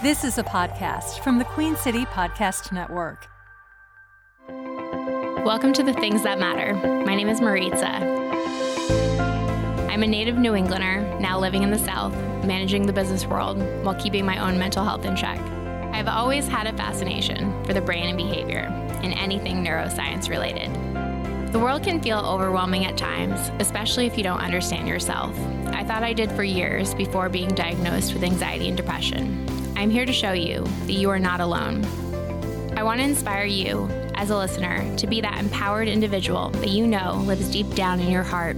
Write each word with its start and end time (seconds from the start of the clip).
This 0.00 0.24
is 0.24 0.36
a 0.38 0.42
podcast 0.42 1.22
from 1.22 1.38
the 1.38 1.44
Queen 1.44 1.76
City 1.76 2.06
Podcast 2.06 2.72
Network. 2.72 3.28
Welcome 5.44 5.72
to 5.74 5.84
the 5.84 5.92
Things 5.92 6.24
That 6.24 6.40
Matter. 6.40 6.74
My 7.04 7.14
name 7.14 7.28
is 7.28 7.40
Maritza. 7.40 7.98
I'm 9.88 10.02
a 10.02 10.06
native 10.06 10.36
New 10.38 10.56
Englander, 10.56 11.02
now 11.20 11.38
living 11.38 11.62
in 11.62 11.70
the 11.70 11.78
South, 11.78 12.14
managing 12.44 12.86
the 12.86 12.92
business 12.92 13.26
world 13.26 13.58
while 13.84 13.94
keeping 13.94 14.26
my 14.26 14.38
own 14.38 14.58
mental 14.58 14.82
health 14.82 15.04
in 15.04 15.14
check. 15.14 15.38
I've 15.92 16.08
always 16.08 16.48
had 16.48 16.66
a 16.66 16.76
fascination 16.76 17.62
for 17.64 17.72
the 17.72 17.80
brain 17.82 18.08
and 18.08 18.16
behavior 18.16 18.66
and 19.04 19.12
anything 19.12 19.62
neuroscience 19.62 20.28
related. 20.28 20.72
The 21.52 21.60
world 21.60 21.84
can 21.84 22.00
feel 22.00 22.18
overwhelming 22.18 22.86
at 22.86 22.96
times, 22.96 23.52
especially 23.60 24.06
if 24.06 24.16
you 24.16 24.24
don't 24.24 24.40
understand 24.40 24.88
yourself. 24.88 25.38
I 25.66 25.84
thought 25.84 26.02
I 26.02 26.12
did 26.12 26.32
for 26.32 26.42
years 26.42 26.92
before 26.94 27.28
being 27.28 27.50
diagnosed 27.50 28.14
with 28.14 28.24
anxiety 28.24 28.66
and 28.68 28.76
depression. 28.76 29.61
I'm 29.82 29.90
here 29.90 30.06
to 30.06 30.12
show 30.12 30.30
you 30.30 30.62
that 30.86 30.92
you 30.92 31.10
are 31.10 31.18
not 31.18 31.40
alone. 31.40 31.84
I 32.76 32.84
want 32.84 33.00
to 33.00 33.04
inspire 33.04 33.46
you, 33.46 33.88
as 34.14 34.30
a 34.30 34.36
listener, 34.36 34.96
to 34.98 35.08
be 35.08 35.20
that 35.20 35.40
empowered 35.40 35.88
individual 35.88 36.50
that 36.50 36.68
you 36.68 36.86
know 36.86 37.16
lives 37.26 37.50
deep 37.50 37.68
down 37.74 37.98
in 37.98 38.08
your 38.08 38.22
heart. 38.22 38.56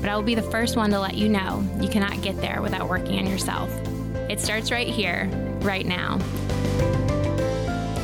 But 0.00 0.10
I 0.10 0.16
will 0.16 0.24
be 0.24 0.34
the 0.34 0.42
first 0.42 0.76
one 0.76 0.90
to 0.90 0.98
let 0.98 1.14
you 1.14 1.28
know 1.28 1.64
you 1.80 1.88
cannot 1.88 2.20
get 2.20 2.40
there 2.40 2.60
without 2.62 2.88
working 2.88 3.16
on 3.20 3.28
yourself. 3.28 3.70
It 4.28 4.40
starts 4.40 4.72
right 4.72 4.88
here, 4.88 5.30
right 5.60 5.86
now. 5.86 6.18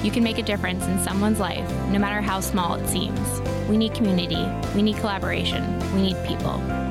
You 0.04 0.12
can 0.12 0.22
make 0.22 0.38
a 0.38 0.42
difference 0.42 0.84
in 0.84 1.02
someone's 1.02 1.40
life, 1.40 1.68
no 1.88 1.98
matter 1.98 2.20
how 2.20 2.38
small 2.38 2.76
it 2.76 2.86
seems. 2.86 3.40
We 3.68 3.76
need 3.76 3.92
community, 3.92 4.46
we 4.76 4.82
need 4.82 4.98
collaboration, 4.98 5.80
we 5.96 6.02
need 6.02 6.16
people. 6.28 6.81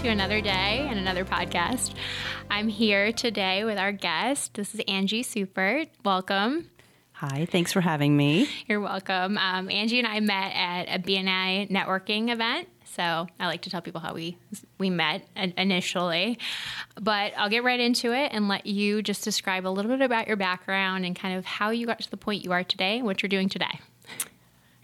To 0.00 0.08
another 0.08 0.40
day 0.40 0.86
and 0.88 0.98
another 0.98 1.26
podcast. 1.26 1.92
I'm 2.50 2.68
here 2.68 3.12
today 3.12 3.64
with 3.64 3.76
our 3.76 3.92
guest. 3.92 4.54
This 4.54 4.74
is 4.74 4.80
Anje 4.88 5.20
Seufert. 5.20 5.88
Welcome. 6.02 6.70
Hi, 7.12 7.44
thanks 7.44 7.74
for 7.74 7.82
having 7.82 8.16
me. 8.16 8.48
You're 8.66 8.80
welcome. 8.80 9.36
Um, 9.36 9.68
Angie 9.68 9.98
and 9.98 10.08
I 10.08 10.20
met 10.20 10.52
at 10.54 10.84
a 10.84 11.02
BNI 11.02 11.70
networking 11.70 12.32
event. 12.32 12.68
So 12.86 13.26
I 13.38 13.46
like 13.46 13.60
to 13.62 13.70
tell 13.70 13.82
people 13.82 14.00
how 14.00 14.14
we 14.14 14.38
we 14.78 14.88
met 14.88 15.28
initially, 15.36 16.38
but 16.98 17.34
I'll 17.36 17.50
get 17.50 17.62
right 17.62 17.78
into 17.78 18.14
it 18.14 18.32
and 18.32 18.48
let 18.48 18.64
you 18.64 19.02
just 19.02 19.22
describe 19.22 19.66
a 19.66 19.68
little 19.68 19.90
bit 19.90 20.00
about 20.00 20.28
your 20.28 20.38
background 20.38 21.04
and 21.04 21.14
kind 21.14 21.36
of 21.36 21.44
how 21.44 21.70
you 21.70 21.84
got 21.84 22.00
to 22.00 22.10
the 22.10 22.16
point 22.16 22.42
you 22.42 22.52
are 22.52 22.64
today 22.64 22.96
and 22.96 23.04
what 23.04 23.22
you're 23.22 23.28
doing 23.28 23.50
today. 23.50 23.80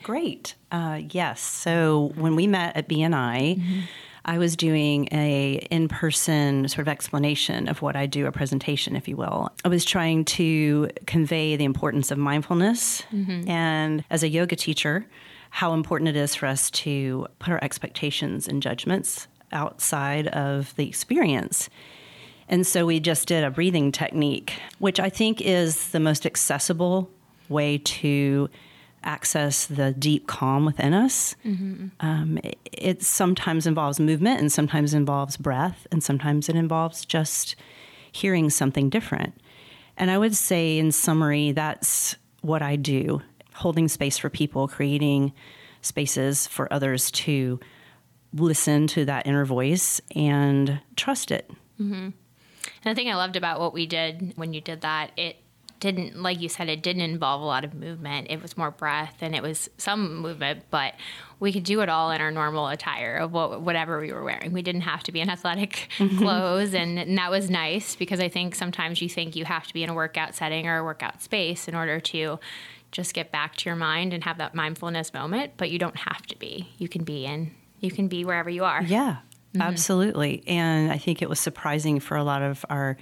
Great. 0.02 0.56
Uh, 0.70 1.00
yes. 1.10 1.40
So 1.40 2.12
when 2.16 2.36
we 2.36 2.46
met 2.46 2.76
at 2.76 2.86
BNI. 2.86 3.56
Mm-hmm. 3.56 3.80
I 4.26 4.38
was 4.38 4.56
doing 4.56 5.08
a 5.12 5.66
in-person 5.70 6.68
sort 6.68 6.80
of 6.80 6.88
explanation 6.88 7.68
of 7.68 7.80
what 7.80 7.94
I 7.94 8.06
do, 8.06 8.26
a 8.26 8.32
presentation, 8.32 8.96
if 8.96 9.06
you 9.06 9.16
will. 9.16 9.52
I 9.64 9.68
was 9.68 9.84
trying 9.84 10.24
to 10.24 10.90
convey 11.06 11.54
the 11.54 11.64
importance 11.64 12.10
of 12.10 12.18
mindfulness, 12.18 13.02
mm-hmm. 13.12 13.48
and 13.48 14.04
as 14.10 14.24
a 14.24 14.28
yoga 14.28 14.56
teacher, 14.56 15.06
how 15.50 15.72
important 15.72 16.08
it 16.08 16.16
is 16.16 16.34
for 16.34 16.46
us 16.46 16.70
to 16.72 17.28
put 17.38 17.52
our 17.52 17.62
expectations 17.62 18.48
and 18.48 18.60
judgments 18.60 19.28
outside 19.52 20.26
of 20.28 20.74
the 20.74 20.88
experience. 20.88 21.70
And 22.48 22.66
so 22.66 22.84
we 22.84 22.98
just 22.98 23.28
did 23.28 23.44
a 23.44 23.50
breathing 23.50 23.92
technique, 23.92 24.54
which 24.78 24.98
I 24.98 25.08
think 25.08 25.40
is 25.40 25.90
the 25.90 26.00
most 26.00 26.26
accessible 26.26 27.08
way 27.48 27.78
to 27.78 28.50
access 29.06 29.66
the 29.66 29.92
deep 29.92 30.26
calm 30.26 30.66
within 30.66 30.92
us. 30.92 31.36
Mm-hmm. 31.44 31.86
Um, 32.00 32.38
it, 32.42 32.58
it, 32.72 33.02
sometimes 33.02 33.66
involves 33.66 33.98
movement, 34.00 34.40
and 34.40 34.52
sometimes 34.52 34.92
involves 34.92 35.36
breath, 35.36 35.86
and 35.90 36.02
sometimes 36.02 36.48
it 36.48 36.56
involves 36.56 37.06
just 37.06 37.56
hearing 38.12 38.50
something 38.50 38.90
different. 38.90 39.40
And 39.96 40.10
I 40.10 40.18
would 40.18 40.36
say, 40.36 40.78
in 40.78 40.92
summary, 40.92 41.52
that's 41.52 42.16
what 42.42 42.62
I 42.62 42.76
do 42.76 43.22
holding 43.54 43.88
space 43.88 44.18
for 44.18 44.28
people, 44.28 44.68
creating 44.68 45.32
spaces 45.80 46.46
for 46.46 46.70
others 46.70 47.10
to 47.10 47.58
listen 48.34 48.86
to 48.88 49.06
that 49.06 49.26
inner 49.26 49.46
voice 49.46 50.00
and 50.14 50.80
trust 50.94 51.30
it. 51.30 51.50
Mm-hmm. 51.80 51.94
And 51.94 52.14
the 52.84 52.94
thing 52.94 53.10
I 53.10 53.14
loved 53.14 53.36
about 53.36 53.60
what 53.60 53.72
we 53.72 53.86
did 53.86 54.34
when 54.36 54.52
you 54.52 54.60
did 54.60 54.82
that, 54.82 55.12
it 55.16 55.36
didn't, 55.80 56.20
like 56.22 56.40
you 56.40 56.48
said, 56.48 56.68
it 56.68 56.82
didn't 56.82 57.02
involve 57.02 57.42
a 57.42 57.44
lot 57.44 57.64
of 57.64 57.74
movement. 57.74 58.28
It 58.30 58.40
was 58.42 58.56
more 58.56 58.70
breath 58.70 59.16
and 59.20 59.34
it 59.34 59.42
was 59.42 59.68
some 59.78 60.16
movement, 60.16 60.64
but 60.70 60.94
we 61.38 61.52
could 61.52 61.64
do 61.64 61.80
it 61.80 61.88
all 61.88 62.10
in 62.10 62.20
our 62.20 62.30
normal 62.30 62.68
attire 62.68 63.16
of 63.16 63.32
what, 63.32 63.60
whatever 63.60 64.00
we 64.00 64.12
were 64.12 64.24
wearing. 64.24 64.52
We 64.52 64.62
didn't 64.62 64.82
have 64.82 65.02
to 65.04 65.12
be 65.12 65.20
in 65.20 65.28
athletic 65.28 65.88
mm-hmm. 65.98 66.18
clothes, 66.22 66.74
and, 66.74 66.98
and 66.98 67.18
that 67.18 67.30
was 67.30 67.50
nice 67.50 67.94
because 67.94 68.20
I 68.20 68.28
think 68.28 68.54
sometimes 68.54 69.02
you 69.02 69.08
think 69.08 69.36
you 69.36 69.44
have 69.44 69.66
to 69.66 69.74
be 69.74 69.82
in 69.82 69.90
a 69.90 69.94
workout 69.94 70.34
setting 70.34 70.66
or 70.66 70.78
a 70.78 70.84
workout 70.84 71.22
space 71.22 71.68
in 71.68 71.74
order 71.74 72.00
to 72.00 72.38
just 72.90 73.12
get 73.12 73.30
back 73.30 73.56
to 73.56 73.68
your 73.68 73.76
mind 73.76 74.14
and 74.14 74.24
have 74.24 74.38
that 74.38 74.54
mindfulness 74.54 75.12
moment, 75.12 75.52
but 75.56 75.70
you 75.70 75.78
don't 75.78 75.96
have 75.96 76.22
to 76.26 76.38
be. 76.38 76.70
You 76.78 76.88
can 76.88 77.04
be 77.04 77.26
in, 77.26 77.50
you 77.80 77.90
can 77.90 78.08
be 78.08 78.24
wherever 78.24 78.48
you 78.48 78.64
are. 78.64 78.82
Yeah. 78.82 79.18
Mm-hmm. 79.52 79.62
Absolutely. 79.62 80.42
And 80.46 80.90
I 80.92 80.98
think 80.98 81.22
it 81.22 81.28
was 81.28 81.40
surprising 81.40 82.00
for 82.00 82.16
a 82.16 82.24
lot 82.24 82.42
of 82.42 82.64
our 82.70 82.96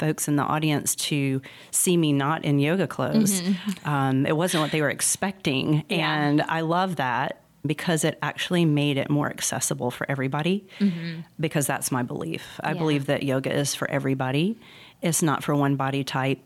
folks 0.00 0.26
in 0.26 0.36
the 0.36 0.42
audience 0.42 0.96
to 0.96 1.40
see 1.70 1.96
me 1.96 2.12
not 2.12 2.44
in 2.44 2.58
yoga 2.58 2.88
clothes. 2.88 3.42
Mm-hmm. 3.42 3.88
Um, 3.88 4.26
it 4.26 4.36
wasn't 4.36 4.62
what 4.62 4.72
they 4.72 4.80
were 4.80 4.90
expecting. 4.90 5.84
Yeah. 5.88 6.20
And 6.20 6.42
I 6.42 6.62
love 6.62 6.96
that 6.96 7.42
because 7.64 8.04
it 8.04 8.18
actually 8.22 8.64
made 8.64 8.96
it 8.96 9.10
more 9.10 9.28
accessible 9.28 9.90
for 9.90 10.10
everybody 10.10 10.66
mm-hmm. 10.78 11.20
because 11.38 11.66
that's 11.66 11.92
my 11.92 12.02
belief. 12.02 12.58
I 12.64 12.72
yeah. 12.72 12.78
believe 12.78 13.06
that 13.06 13.22
yoga 13.22 13.52
is 13.52 13.74
for 13.74 13.88
everybody. 13.90 14.58
It's 15.02 15.22
not 15.22 15.44
for 15.44 15.54
one 15.54 15.76
body 15.76 16.02
type, 16.02 16.40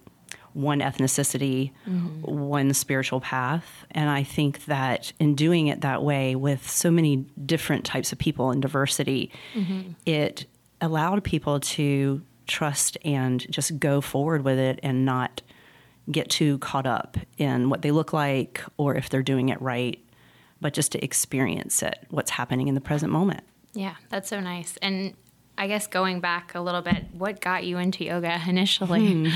one 0.55 0.81
ethnicity, 0.81 1.71
mm-hmm. 1.89 2.23
one 2.23 2.75
spiritual 2.75 3.21
path. 3.21 3.87
And 3.93 4.11
I 4.11 4.25
think 4.25 4.65
that 4.65 5.13
in 5.21 5.35
doing 5.35 5.69
it 5.69 5.83
that 5.83 6.03
way 6.03 6.35
with 6.35 6.69
so 6.69 6.91
many 6.91 7.27
different 7.47 7.85
types 7.85 8.13
of 8.13 8.19
people 8.19 8.51
and 8.51 8.61
diversity, 8.61 9.31
mm-hmm. 9.55 9.93
it 10.05 10.47
allowed 10.81 11.23
people 11.23 11.61
to 11.61 12.23
trust 12.47 12.97
and 13.05 13.47
just 13.51 13.79
go 13.79 14.01
forward 14.01 14.45
with 14.45 14.59
it 14.59 14.81
and 14.83 15.05
not 15.05 15.43
get 16.11 16.29
too 16.29 16.59
caught 16.59 16.87
up 16.87 17.17
in 17.39 17.71
what 17.71 17.83
they 17.83 17.91
look 17.91 18.13
like 18.13 18.63
or 18.77 18.95
if 18.95 19.09
they're 19.09 19.23
doing 19.23 19.49
it 19.49 19.61
right, 19.61 19.99
but 20.61 20.75
just 20.75 20.93
to 20.93 21.03
experience 21.03 21.83
it, 21.83 21.99
what's 22.11 22.31
happening 22.31 22.69
in 22.69 22.75
the 22.75 22.81
present 22.81 23.11
moment. 23.11 23.43
Yeah, 23.73 23.95
that's 24.11 24.29
so 24.29 24.41
nice. 24.41 24.77
And 24.83 25.15
I 25.57 25.67
guess 25.67 25.87
going 25.87 26.21
back 26.21 26.55
a 26.55 26.61
little 26.61 26.83
bit, 26.83 27.07
what 27.13 27.41
got 27.41 27.65
you 27.65 27.79
into 27.79 28.05
yoga 28.05 28.41
initially? 28.47 29.13
Hmm. 29.13 29.29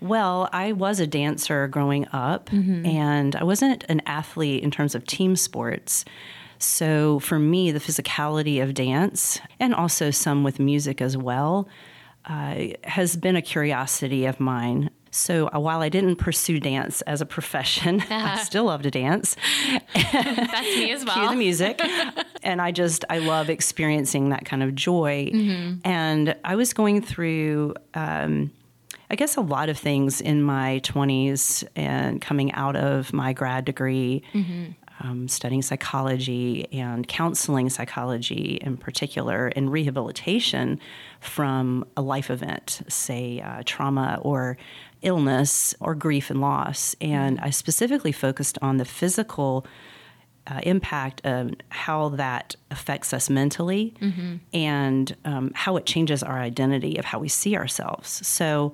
Well, 0.00 0.48
I 0.52 0.72
was 0.72 1.00
a 1.00 1.06
dancer 1.06 1.68
growing 1.68 2.06
up, 2.12 2.50
mm-hmm. 2.50 2.84
and 2.84 3.34
I 3.34 3.44
wasn't 3.44 3.84
an 3.88 4.02
athlete 4.04 4.62
in 4.62 4.70
terms 4.70 4.94
of 4.94 5.06
team 5.06 5.36
sports. 5.36 6.04
So 6.58 7.18
for 7.20 7.38
me, 7.38 7.70
the 7.70 7.80
physicality 7.80 8.62
of 8.62 8.74
dance, 8.74 9.40
and 9.60 9.74
also 9.74 10.10
some 10.10 10.44
with 10.44 10.58
music 10.58 11.00
as 11.00 11.16
well, 11.16 11.68
uh, 12.26 12.68
has 12.84 13.16
been 13.16 13.36
a 13.36 13.42
curiosity 13.42 14.26
of 14.26 14.40
mine. 14.40 14.90
So 15.10 15.48
uh, 15.54 15.58
while 15.58 15.80
I 15.80 15.88
didn't 15.88 16.16
pursue 16.16 16.60
dance 16.60 17.00
as 17.02 17.20
a 17.20 17.26
profession. 17.26 18.00
I 18.10 18.38
still 18.44 18.64
love 18.64 18.82
to 18.82 18.90
dance. 18.90 19.36
That's 19.94 20.76
me 20.76 20.92
as 20.92 21.04
well. 21.04 21.14
Cue 21.14 21.30
the 21.30 21.36
music. 21.36 21.80
and 22.42 22.60
I 22.60 22.72
just, 22.72 23.04
I 23.08 23.18
love 23.18 23.48
experiencing 23.48 24.30
that 24.30 24.44
kind 24.44 24.62
of 24.62 24.74
joy. 24.74 25.30
Mm-hmm. 25.32 25.88
And 25.88 26.36
I 26.44 26.56
was 26.56 26.72
going 26.72 27.00
through, 27.00 27.74
um, 27.94 28.50
I 29.08 29.14
guess, 29.14 29.36
a 29.36 29.40
lot 29.40 29.68
of 29.68 29.78
things 29.78 30.20
in 30.20 30.42
my 30.42 30.80
20s 30.84 31.66
and 31.76 32.20
coming 32.20 32.52
out 32.52 32.76
of 32.76 33.12
my 33.12 33.32
grad 33.32 33.64
degree. 33.64 34.22
Mm-hmm 34.34 34.72
um, 35.00 35.28
studying 35.28 35.62
psychology 35.62 36.66
and 36.72 37.06
counseling 37.06 37.68
psychology 37.68 38.58
in 38.62 38.76
particular 38.76 39.48
and 39.48 39.70
rehabilitation 39.70 40.80
from 41.20 41.84
a 41.96 42.02
life 42.02 42.30
event, 42.30 42.82
say 42.88 43.40
uh, 43.40 43.62
trauma 43.64 44.18
or 44.22 44.56
illness 45.02 45.74
or 45.80 45.94
grief 45.94 46.30
and 46.30 46.40
loss. 46.40 46.94
And 47.00 47.38
I 47.40 47.50
specifically 47.50 48.12
focused 48.12 48.58
on 48.62 48.76
the 48.78 48.84
physical. 48.84 49.66
Uh, 50.48 50.60
impact 50.62 51.26
of 51.26 51.52
how 51.70 52.10
that 52.10 52.54
affects 52.70 53.12
us 53.12 53.28
mentally 53.28 53.92
mm-hmm. 54.00 54.36
and 54.54 55.16
um, 55.24 55.50
how 55.56 55.76
it 55.76 55.86
changes 55.86 56.22
our 56.22 56.38
identity 56.38 56.96
of 56.98 57.04
how 57.04 57.18
we 57.18 57.28
see 57.28 57.56
ourselves. 57.56 58.24
So, 58.24 58.72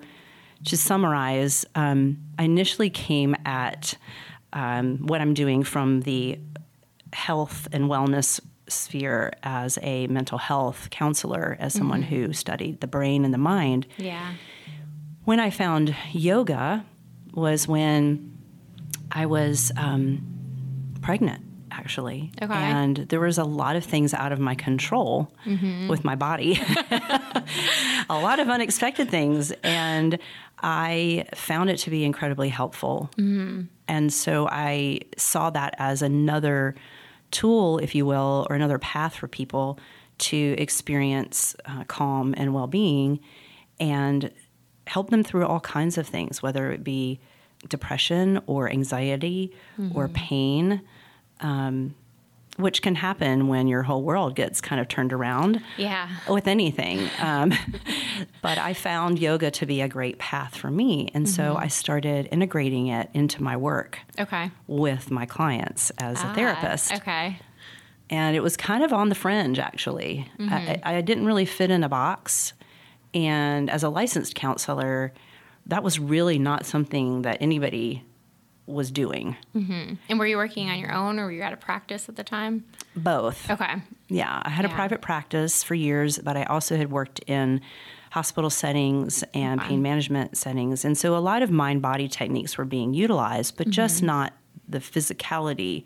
to 0.66 0.76
summarize, 0.76 1.64
um, 1.74 2.19
I 2.38 2.44
initially 2.44 2.90
came 2.90 3.34
at 3.46 3.96
um, 4.52 4.99
what 5.06 5.20
I'm 5.20 5.34
doing 5.34 5.62
from 5.62 6.00
the 6.00 6.38
health 7.12 7.69
and 7.72 7.84
wellness 7.84 8.40
sphere 8.69 9.32
as 9.43 9.78
a 9.82 10.06
mental 10.06 10.38
health 10.38 10.88
counselor, 10.90 11.56
as 11.60 11.75
someone 11.75 12.02
mm-hmm. 12.02 12.26
who 12.26 12.32
studied 12.32 12.81
the 12.81 12.87
brain 12.87 13.25
and 13.25 13.34
the 13.34 13.38
mind. 13.38 13.87
Yeah. 13.96 14.34
When 15.25 15.40
I 15.40 15.50
found 15.50 15.94
yoga 16.12 16.84
was 17.34 17.69
when 17.69 18.37
I 19.10 19.26
was 19.26 19.72
um, 19.76 20.26
pregnant. 21.02 21.44
actually. 21.70 22.31
Okay. 22.40 22.52
And 22.52 22.96
there 22.96 23.20
was 23.20 23.38
a 23.38 23.44
lot 23.44 23.76
of 23.76 23.84
things 23.84 24.14
out 24.14 24.32
of 24.32 24.38
my 24.38 24.55
control 24.55 25.32
with 25.88 26.05
my 26.05 26.14
body, 26.14 26.60
a 28.10 28.19
lot 28.20 28.38
of 28.40 28.48
unexpected 28.48 29.08
things. 29.08 29.52
And 29.62 30.19
I 30.62 31.25
found 31.34 31.70
it 31.70 31.78
to 31.78 31.90
be 31.90 32.05
incredibly 32.05 32.50
helpful. 32.50 33.10
And 33.92 34.10
so 34.10 34.48
I 34.50 35.00
saw 35.18 35.50
that 35.50 35.74
as 35.76 36.00
another 36.00 36.74
tool, 37.30 37.76
if 37.76 37.94
you 37.94 38.06
will, 38.06 38.46
or 38.48 38.56
another 38.56 38.78
path 38.78 39.14
for 39.14 39.28
people 39.28 39.78
to 40.16 40.54
experience 40.56 41.54
uh, 41.66 41.84
calm 41.84 42.32
and 42.38 42.54
well 42.54 42.66
being 42.66 43.20
and 43.78 44.30
help 44.86 45.10
them 45.10 45.22
through 45.22 45.44
all 45.44 45.60
kinds 45.60 45.98
of 45.98 46.06
things, 46.06 46.42
whether 46.42 46.72
it 46.72 46.82
be 46.82 47.20
depression 47.68 48.40
or 48.46 48.70
anxiety 48.70 49.52
or 49.94 50.08
pain, 50.08 50.80
um, 51.40 51.94
which 52.58 52.82
can 52.82 52.94
happen 52.96 53.49
when 53.49 53.66
your 53.66 53.82
whole 53.82 54.02
world 54.02 54.34
gets 54.37 54.60
kind 54.60 54.81
of 54.81 54.87
turned 54.88 55.12
around 55.12 55.62
Yeah. 55.78 56.08
with 56.28 56.46
anything. 56.46 57.08
Um, 57.20 57.52
but 58.43 58.58
I 58.58 58.75
found 58.75 59.19
yoga 59.19 59.50
to 59.52 59.66
be 59.66 59.81
a 59.81 59.88
great 59.88 60.19
path 60.19 60.54
for 60.56 60.70
me. 60.70 61.08
And 61.14 61.28
so 61.28 61.56
I 61.56 61.69
started 61.69 62.28
integrating 62.31 62.88
it 62.88 63.08
into 63.14 63.43
my 63.43 63.56
work 63.56 63.99
Okay. 64.20 64.50
with 64.66 65.10
my 65.10 65.25
clients 65.26 65.90
as 65.99 66.22
a 66.22 66.26
Ah, 66.26 66.34
therapist. 66.34 66.93
Okay. 66.94 67.38
And 68.10 68.37
it 68.37 68.40
was 68.43 68.58
kind 68.58 68.84
of 68.84 68.93
on 68.93 69.08
the 69.08 69.14
fringe, 69.14 69.58
actually. 69.58 70.28
I, 70.38 70.81
I 70.84 71.00
didn't 71.00 71.25
really 71.25 71.46
fit 71.46 71.70
in 71.70 71.82
a 71.82 71.88
box. 71.88 72.52
And 73.14 73.70
as 73.70 73.82
a 73.82 73.88
licensed 73.88 74.34
counselor, 74.34 75.12
that 75.66 75.82
was 75.82 75.98
really 75.98 76.38
not 76.38 76.66
something 76.66 77.22
that 77.22 77.38
anybody 77.40 78.05
was 78.66 78.90
doing. 78.90 79.36
And 79.54 80.18
were 80.18 80.26
you 80.26 80.36
working 80.36 80.70
on 80.70 80.78
your 80.78 80.92
own 80.92 81.18
or 81.18 81.24
were 81.24 81.32
you 81.32 81.42
at 81.42 81.52
a 81.52 81.56
practice 81.56 82.08
at 82.08 82.16
the 82.16 82.24
time? 82.24 82.64
Both. 82.94 83.50
Okay. 83.50 83.82
Yeah, 84.08 84.40
I 84.44 84.50
had 84.50 84.64
a 84.64 84.68
private 84.68 85.00
practice 85.00 85.62
for 85.64 85.74
years, 85.74 86.18
but 86.18 86.36
I 86.36 86.44
also 86.44 86.76
had 86.76 86.90
worked 86.90 87.20
in 87.26 87.60
hospital 88.10 88.50
settings 88.50 89.24
and 89.34 89.60
pain 89.60 89.80
management 89.82 90.36
settings. 90.36 90.84
And 90.84 90.96
so 90.98 91.16
a 91.16 91.18
lot 91.18 91.42
of 91.42 91.50
mind 91.50 91.80
body 91.82 92.08
techniques 92.08 92.56
were 92.58 92.64
being 92.66 92.92
utilized, 92.94 93.56
but 93.56 93.68
just 93.70 93.96
Mm-hmm. 93.98 94.06
not 94.06 94.32
the 94.68 94.78
physicality 94.78 95.84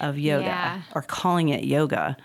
of 0.00 0.18
yoga 0.18 0.44
Yeah. 0.46 0.82
or 0.94 1.02
calling 1.02 1.48
it 1.48 1.64
yoga. 1.64 2.16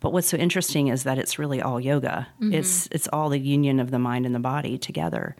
But 0.00 0.12
what's 0.14 0.28
so 0.28 0.38
interesting 0.38 0.88
is 0.88 1.02
that 1.04 1.18
it's 1.18 1.38
really 1.38 1.60
all 1.60 1.78
yoga. 1.78 2.26
Mm-hmm. 2.40 2.54
It's 2.54 2.88
it's 2.90 3.06
all 3.12 3.28
the 3.28 3.38
union 3.38 3.78
of 3.80 3.90
the 3.90 3.98
mind 3.98 4.24
and 4.26 4.34
the 4.34 4.38
body 4.40 4.78
together. 4.78 5.36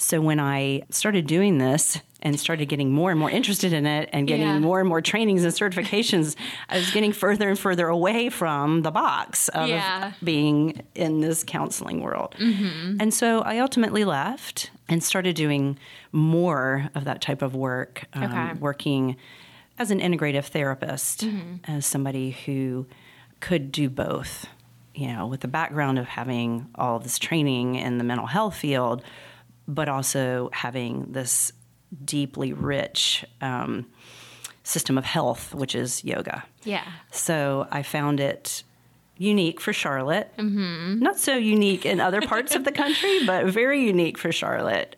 So 0.00 0.20
when 0.20 0.38
I 0.38 0.82
started 0.90 1.26
doing 1.26 1.58
this 1.58 2.00
and 2.22 2.38
started 2.38 2.66
getting 2.68 2.92
more 2.92 3.10
and 3.10 3.18
more 3.18 3.30
interested 3.30 3.72
in 3.72 3.84
it 3.84 4.08
and 4.12 4.28
getting 4.28 4.46
Yeah. 4.46 4.58
more 4.60 4.78
and 4.78 4.88
more 4.88 5.00
trainings 5.00 5.42
and 5.42 5.52
certifications, 5.52 6.36
I 6.68 6.78
was 6.78 6.88
getting 6.92 7.12
further 7.12 7.48
and 7.48 7.58
further 7.58 7.88
away 7.88 8.28
from 8.28 8.82
the 8.82 8.92
box 8.92 9.48
of 9.48 9.68
Yeah. 9.68 10.12
being 10.22 10.82
in 10.94 11.20
this 11.20 11.42
counseling 11.42 12.00
world. 12.00 12.36
And 12.38 13.12
so 13.12 13.40
I 13.42 13.58
ultimately 13.58 14.04
left 14.04 14.70
and 14.88 15.02
started 15.02 15.34
doing 15.34 15.78
more 16.12 16.90
of 16.94 17.04
that 17.04 17.20
type 17.20 17.42
of 17.42 17.56
work, 17.56 18.04
um, 18.14 18.22
Okay. 18.22 18.52
working 18.60 19.16
as 19.80 19.90
an 19.90 19.98
integrative 20.00 20.44
therapist, 20.44 21.24
Mm-hmm. 21.26 21.72
as 21.72 21.86
somebody 21.86 22.36
who 22.46 22.86
could 23.40 23.72
do 23.72 23.90
both. 23.90 24.46
You 24.94 25.08
know, 25.12 25.26
with 25.26 25.40
the 25.42 25.48
background 25.48 25.98
of 25.98 26.06
having 26.06 26.66
all 26.76 26.98
this 27.00 27.18
training 27.18 27.74
in 27.76 27.98
the 27.98 28.04
mental 28.04 28.26
health 28.26 28.56
field, 28.56 29.02
but 29.68 29.88
also 29.88 30.50
having 30.52 31.12
this 31.12 31.52
deeply 32.04 32.52
rich 32.52 33.24
um, 33.40 33.86
system 34.64 34.98
of 34.98 35.04
health, 35.04 35.54
which 35.54 35.74
is 35.74 36.02
yoga. 36.04 36.42
Yeah. 36.64 36.84
So 37.12 37.68
I 37.70 37.82
found 37.82 38.18
it 38.20 38.64
unique 39.16 39.60
for 39.60 39.72
Charlotte. 39.72 40.32
Mm-hmm. 40.38 40.98
Not 41.00 41.18
so 41.18 41.36
unique 41.36 41.84
in 41.86 42.00
other 42.00 42.20
parts 42.22 42.54
of 42.54 42.64
the 42.64 42.72
country, 42.82 43.24
but 43.26 43.46
very 43.46 43.84
unique 43.84 44.18
for 44.18 44.32
Charlotte. 44.32 44.96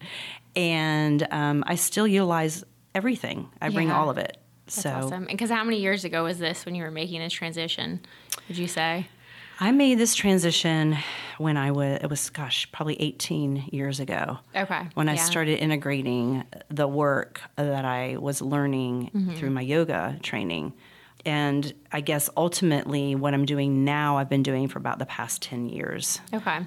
And 0.57 1.27
um, 1.31 1.65
I 1.67 1.75
still 1.77 2.07
utilize 2.07 2.65
everything. 2.95 3.49
I 3.61 3.69
bring 3.69 3.89
Yeah. 3.89 3.99
all 4.01 4.11
of 4.11 4.19
it. 4.19 4.37
That's 4.67 4.83
so 4.83 4.91
awesome. 4.91 5.13
And 5.15 5.27
because 5.29 5.51
how 5.51 5.65
many 5.65 5.81
years 5.81 6.05
ago 6.05 6.25
was 6.25 6.39
this 6.39 6.65
when 6.65 6.75
you 6.75 6.83
were 6.83 6.91
making 6.91 7.21
this 7.21 7.33
transition? 7.33 8.01
Would 8.49 8.59
you 8.59 8.67
say? 8.69 9.07
I 9.63 9.73
made 9.73 9.99
this 9.99 10.15
transition 10.15 10.97
when 11.37 11.57
I 11.59 11.71
was, 11.71 11.99
it 12.03 12.09
was, 12.09 12.31
gosh, 12.31 12.71
probably 12.73 13.01
18 13.01 13.69
years 13.73 14.01
ago. 14.01 14.39
Okay. 14.57 14.89
When 14.95 15.09
I 15.09 15.15
Yeah. 15.15 15.23
started 15.25 15.59
integrating 15.59 16.45
the 16.71 16.89
work 16.89 17.43
that 17.57 17.85
I 17.85 18.17
was 18.17 18.41
learning 18.41 19.11
Mm-hmm. 19.15 19.35
through 19.37 19.51
my 19.51 19.61
yoga 19.61 20.19
training. 20.23 20.73
And 21.27 21.75
I 21.93 22.01
guess 22.01 22.31
ultimately, 22.37 23.15
what 23.15 23.35
I'm 23.35 23.45
doing 23.45 23.85
now, 23.85 24.17
I've 24.17 24.31
been 24.31 24.43
doing 24.43 24.69
for 24.69 24.79
about 24.79 24.99
the 24.99 25.05
past 25.07 25.43
10 25.43 25.69
years. 25.69 26.21
Okay. 26.33 26.61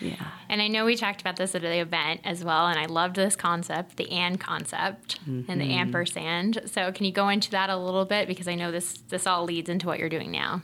Yeah. 0.00 0.14
And 0.48 0.60
I 0.60 0.66
know 0.66 0.84
we 0.84 0.96
talked 0.96 1.20
about 1.20 1.36
this 1.36 1.54
at 1.54 1.62
the 1.62 1.78
event 1.78 2.22
as 2.24 2.42
well, 2.42 2.66
and 2.66 2.76
I 2.76 2.86
loved 2.86 3.14
this 3.14 3.36
concept, 3.36 3.96
the 3.98 4.10
and 4.10 4.40
concept 4.40 5.20
and 5.26 5.46
Mm-hmm. 5.46 5.58
the 5.60 5.74
ampersand. 5.74 6.62
So 6.66 6.90
can 6.90 7.06
you 7.06 7.12
go 7.12 7.28
into 7.28 7.52
that 7.52 7.70
a 7.70 7.76
little 7.76 8.04
bit 8.04 8.26
because 8.26 8.48
I 8.48 8.56
know 8.56 8.72
this 8.72 8.94
this 9.10 9.28
all 9.28 9.44
leads 9.44 9.68
into 9.68 9.86
what 9.86 10.00
you're 10.00 10.08
doing 10.08 10.32
now. 10.32 10.62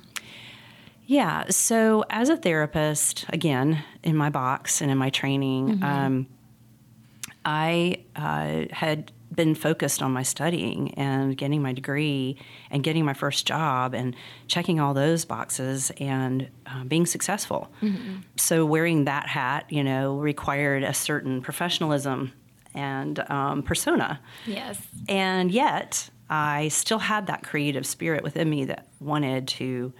Yeah. 1.09 1.49
So, 1.49 2.05
as 2.11 2.29
a 2.29 2.37
therapist, 2.37 3.25
again, 3.31 3.83
in 4.03 4.15
my 4.15 4.29
box 4.29 4.83
and 4.83 4.91
in 4.91 4.99
my 4.99 5.09
training, 5.09 5.83
um, 5.83 6.27
I 7.47 8.05
uh, 8.15 8.65
had 8.71 9.11
been 9.35 9.55
focused 9.55 10.03
on 10.03 10.13
my 10.13 10.23
studying 10.23 10.93
and 10.97 11.35
getting 11.35 11.63
my 11.63 11.73
degree 11.73 12.37
and 12.71 12.85
getting 12.85 13.07
my 13.07 13.15
first 13.15 13.47
job 13.47 13.95
and 13.95 14.15
checking 14.49 14.81
all 14.81 14.93
those 14.93 15.25
boxes 15.25 15.91
and 15.99 16.47
uh, 16.67 16.85
being 16.85 17.07
successful. 17.07 17.71
So, 18.37 18.67
wearing 18.67 19.07
that 19.07 19.29
hat, 19.29 19.65
you 19.71 19.83
know, 19.83 20.19
required 20.19 20.83
a 20.83 20.93
certain 20.93 21.41
professionalism 21.41 22.35
and 22.75 23.19
um, 23.31 23.63
persona. 23.63 24.21
Yes. 24.45 24.79
And 25.09 25.51
yet, 25.51 26.11
I 26.29 26.69
still 26.69 26.99
had 26.99 27.29
that 27.29 27.45
creative 27.45 27.87
spirit 27.87 28.23
within 28.23 28.51
me 28.51 28.67
that 28.67 28.89
wanted 29.01 29.49
to 29.49 29.95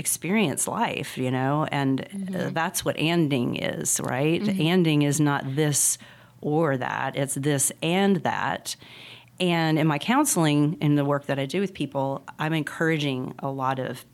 experience 0.00 0.66
life, 0.66 1.16
you 1.16 1.30
know, 1.30 1.66
and 1.70 2.00
uh, 2.34 2.50
that's 2.50 2.84
what 2.84 2.96
anding 2.96 3.56
is, 3.60 4.00
right? 4.02 4.42
Anding 4.42 5.04
is 5.04 5.20
not 5.20 5.54
this 5.54 5.96
or 6.40 6.76
that, 6.76 7.14
it's 7.16 7.34
this 7.34 7.70
and 7.82 8.16
that. 8.24 8.74
And 9.38 9.78
in 9.78 9.86
my 9.86 9.98
counseling, 9.98 10.76
in 10.80 10.96
the 10.96 11.04
work 11.04 11.26
that 11.26 11.38
I 11.38 11.46
do 11.46 11.60
with 11.60 11.72
people, 11.72 12.24
I'm 12.38 12.52
encouraging 12.52 13.34
a 13.38 13.48
lot 13.50 13.78
of 13.78 14.04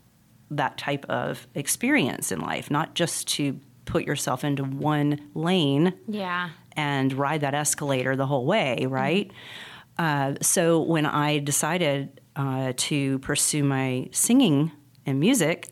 that 0.51 0.77
type 0.77 1.05
of 1.09 1.47
experience 1.55 2.31
in 2.31 2.39
life, 2.39 2.69
not 2.71 2.93
just 2.95 3.27
to 3.29 3.59
put 3.85 4.05
yourself 4.05 4.43
into 4.43 4.63
one 4.63 5.19
lane 5.33 5.93
Yeah. 6.07 6.49
and 6.77 7.11
ride 7.13 7.41
that 7.41 7.53
escalator 7.53 8.15
the 8.15 8.25
whole 8.25 8.45
way, 8.45 8.85
right? 8.87 9.31
Uh, 9.97 10.35
so 10.41 10.79
when 10.81 11.05
I 11.05 11.39
decided 11.39 12.21
uh, 12.35 12.73
to 12.77 13.19
pursue 13.19 13.63
my 13.63 14.07
singing 14.11 14.71
and 15.05 15.19
music, 15.19 15.69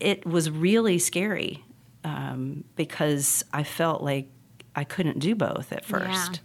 it 0.00 0.26
was 0.26 0.50
really 0.50 0.98
scary 0.98 1.64
um, 2.04 2.64
because 2.76 3.44
I 3.52 3.62
felt 3.62 4.02
like 4.02 4.28
I 4.74 4.84
couldn't 4.84 5.18
do 5.18 5.34
both 5.34 5.72
at 5.72 5.84
first. 5.84 6.06
Yeah. 6.06 6.38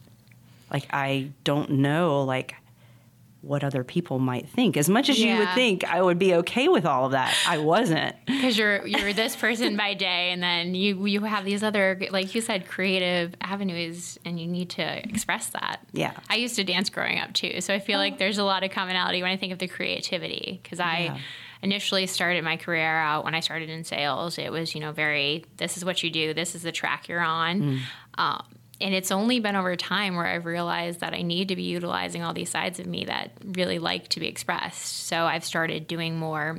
Like 0.72 0.88
I 0.92 1.32
don't 1.44 1.72
know, 1.72 2.24
like 2.24 2.56
what 3.42 3.64
other 3.64 3.84
people 3.84 4.20
might 4.20 4.48
think. 4.48 4.78
As 4.78 4.88
much 4.88 5.10
as 5.10 5.20
you 5.20 5.36
would 5.38 5.50
think 5.54 5.84
I 5.84 6.02
would 6.02 6.20
be 6.20 6.36
okay 6.36 6.68
with 6.68 6.86
all 6.86 7.08
of 7.08 7.12
that, 7.12 7.36
I 7.48 7.58
wasn't. 7.58 8.16
Because 8.26 8.58
you're 8.58 8.86
you're 8.88 9.14
this 9.14 9.36
person 9.36 9.76
by 9.76 9.96
day, 9.96 10.32
and 10.32 10.42
then 10.42 10.76
you 10.76 11.06
you 11.08 11.22
have 11.22 11.44
these 11.44 11.64
other 11.64 12.00
like 12.12 12.34
you 12.34 12.42
said 12.42 12.68
creative 12.68 13.36
avenues, 13.42 14.18
and 14.24 14.40
you 14.40 14.48
need 14.48 14.70
to 14.72 15.10
express 15.10 15.48
that. 15.48 15.80
Yeah. 15.92 16.14
I 16.30 16.36
used 16.36 16.56
to 16.56 16.64
dance 16.64 16.90
growing 16.90 17.20
up 17.20 17.34
too, 17.34 17.62
so 17.62 17.74
I 17.74 17.80
feel 17.80 17.98
like 17.98 18.18
there's 18.18 18.38
a 18.38 18.44
lot 18.44 18.64
of 18.64 18.72
commonality 18.72 19.22
when 19.22 19.32
I 19.32 19.38
think 19.38 19.52
of 19.52 19.60
the 19.60 19.68
creativity. 19.68 20.60
Because 20.64 20.80
I 20.80 21.00
Yeah. 21.00 21.18
Initially 21.64 22.08
started 22.08 22.44
my 22.44 22.58
career 22.58 22.98
out 22.98 23.24
when 23.24 23.36
I 23.36 23.40
started 23.40 23.70
in 23.70 23.84
sales, 23.84 24.38
it 24.38 24.52
was 24.52 24.74
you 24.74 24.82
know 24.82 24.92
very 24.92 25.46
this 25.58 25.78
is 25.78 25.86
what 25.86 26.04
you 26.04 26.10
do, 26.10 26.34
this 26.34 26.56
is 26.56 26.64
the 26.64 26.72
track 26.72 27.08
you're 27.08 27.22
on. 27.22 27.80
Um, 28.18 28.44
and 28.82 28.96
it's 28.96 29.12
only 29.12 29.40
been 29.40 29.56
over 29.56 29.76
time 29.76 30.16
where 30.16 30.26
I've 30.26 30.46
realized 30.46 31.02
that 31.02 31.14
I 31.14 31.22
need 31.22 31.50
to 31.50 31.56
be 31.56 31.64
utilizing 31.64 32.24
all 32.24 32.34
these 32.34 32.50
sides 32.50 32.80
of 32.80 32.88
me 32.88 33.06
that 33.06 33.32
really 33.44 33.78
like 33.80 34.08
to 34.10 34.20
be 34.20 34.28
expressed. 34.28 35.06
So 35.06 35.26
I've 35.26 35.46
started 35.46 35.88
doing 35.88 36.18
more 36.18 36.58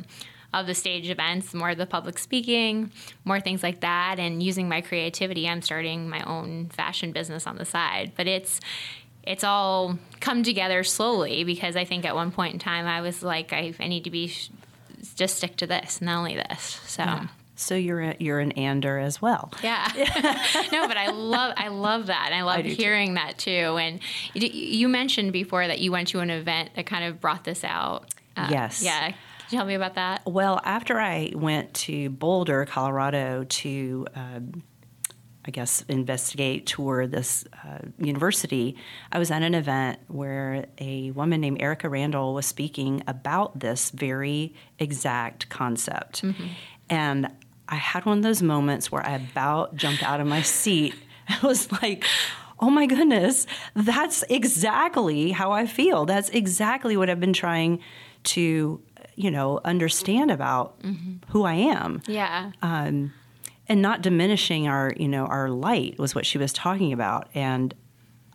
of 0.54 0.66
the 0.66 0.74
stage 0.74 1.08
events, 1.08 1.54
more 1.54 1.70
of 1.70 1.78
the 1.78 1.86
public 1.86 2.18
speaking, 2.18 2.92
more 3.24 3.40
things 3.40 3.62
like 3.62 3.80
that. 3.80 4.16
And 4.18 4.42
using 4.42 4.68
my 4.68 4.82
creativity, 4.82 5.48
I'm 5.48 5.62
starting 5.62 6.08
my 6.08 6.22
own 6.22 6.68
fashion 6.68 7.12
business 7.12 7.46
on 7.46 7.56
the 7.56 7.64
side. 7.64 8.12
But 8.16 8.26
it's 8.26 8.60
it's 9.24 9.44
all 9.44 9.98
come 10.20 10.42
together 10.42 10.82
slowly 10.82 11.44
because 11.44 11.76
I 11.76 11.84
think 11.84 12.04
at 12.04 12.14
one 12.14 12.32
point 12.32 12.54
in 12.54 12.58
time 12.58 12.86
I 12.86 13.00
was 13.00 13.22
like, 13.22 13.52
I, 13.52 13.72
I 13.78 13.86
need 13.86 14.04
to 14.04 14.10
be 14.10 14.32
just 15.14 15.36
stick 15.36 15.56
to 15.56 15.66
this, 15.66 16.00
not 16.00 16.18
only 16.18 16.34
this. 16.34 16.80
So. 16.86 17.04
So 17.54 17.76
you're 17.76 18.00
a, 18.00 18.16
you're 18.18 18.40
an 18.40 18.52
ander 18.52 18.98
as 18.98 19.22
well. 19.22 19.52
Yeah. 19.62 19.86
no, 20.72 20.88
but 20.88 20.96
I 20.96 21.10
love 21.10 21.54
I 21.56 21.68
love 21.68 22.06
that. 22.06 22.30
And 22.32 22.34
I 22.34 22.42
love 22.42 22.62
too. 22.64 22.70
hearing 22.70 23.14
that 23.14 23.38
too. 23.38 23.50
And 23.78 24.00
you, 24.34 24.48
you 24.48 24.88
mentioned 24.88 25.32
before 25.32 25.66
that 25.68 25.78
you 25.78 25.92
went 25.92 26.08
to 26.08 26.20
an 26.20 26.30
event 26.30 26.70
that 26.74 26.86
kind 26.86 27.04
of 27.04 27.20
brought 27.20 27.44
this 27.44 27.62
out. 27.62 28.06
Uh, 28.36 28.48
Yes. 28.50 28.82
Yeah. 28.82 29.10
Could 29.12 29.16
you 29.50 29.58
tell 29.58 29.66
me 29.66 29.74
about 29.74 29.94
that. 29.94 30.22
Well, 30.26 30.60
after 30.64 30.98
I 30.98 31.32
went 31.34 31.72
to 31.74 32.10
Boulder, 32.10 32.64
Colorado 32.64 33.44
to, 33.44 34.06
um, 34.16 34.62
I 35.44 35.50
guess, 35.50 35.84
investigate, 35.88 36.66
tour 36.66 37.06
this 37.06 37.44
uh, 37.64 37.78
university, 37.98 38.76
I 39.10 39.18
was 39.18 39.30
at 39.30 39.42
an 39.42 39.54
event 39.54 39.98
where 40.06 40.66
a 40.78 41.10
woman 41.10 41.40
named 41.40 41.60
Erica 41.60 41.88
Randall 41.88 42.32
was 42.34 42.46
speaking 42.46 43.02
about 43.08 43.58
this 43.58 43.90
very 43.90 44.54
exact 44.78 45.48
concept. 45.48 46.24
And 46.88 47.28
I 47.68 47.74
had 47.76 48.06
one 48.06 48.18
of 48.18 48.22
those 48.22 48.42
moments 48.42 48.92
where 48.92 49.04
I 49.04 49.14
about 49.16 49.74
jumped 49.74 50.02
out 50.02 50.20
of 50.20 50.26
my 50.26 50.42
seat. 50.42 50.94
I 51.28 51.44
was 51.44 51.72
like, 51.72 52.04
oh 52.60 52.70
my 52.70 52.86
goodness, 52.86 53.46
that's 53.74 54.22
exactly 54.28 55.32
how 55.32 55.50
I 55.50 55.66
feel. 55.66 56.04
That's 56.06 56.28
exactly 56.30 56.96
what 56.96 57.10
I've 57.10 57.20
been 57.20 57.32
trying 57.32 57.80
to, 58.24 58.80
you 59.16 59.30
know, 59.30 59.60
understand 59.64 60.30
about 60.30 60.80
who 61.28 61.42
I 61.42 61.54
am. 61.54 62.00
Yeah. 62.06 62.52
Um, 62.62 63.12
and 63.68 63.80
not 63.80 64.02
diminishing 64.02 64.66
our, 64.68 64.92
you 64.96 65.08
know, 65.08 65.26
our 65.26 65.48
light 65.48 65.98
was 65.98 66.14
what 66.14 66.26
she 66.26 66.38
was 66.38 66.52
talking 66.52 66.92
about. 66.92 67.28
And 67.34 67.74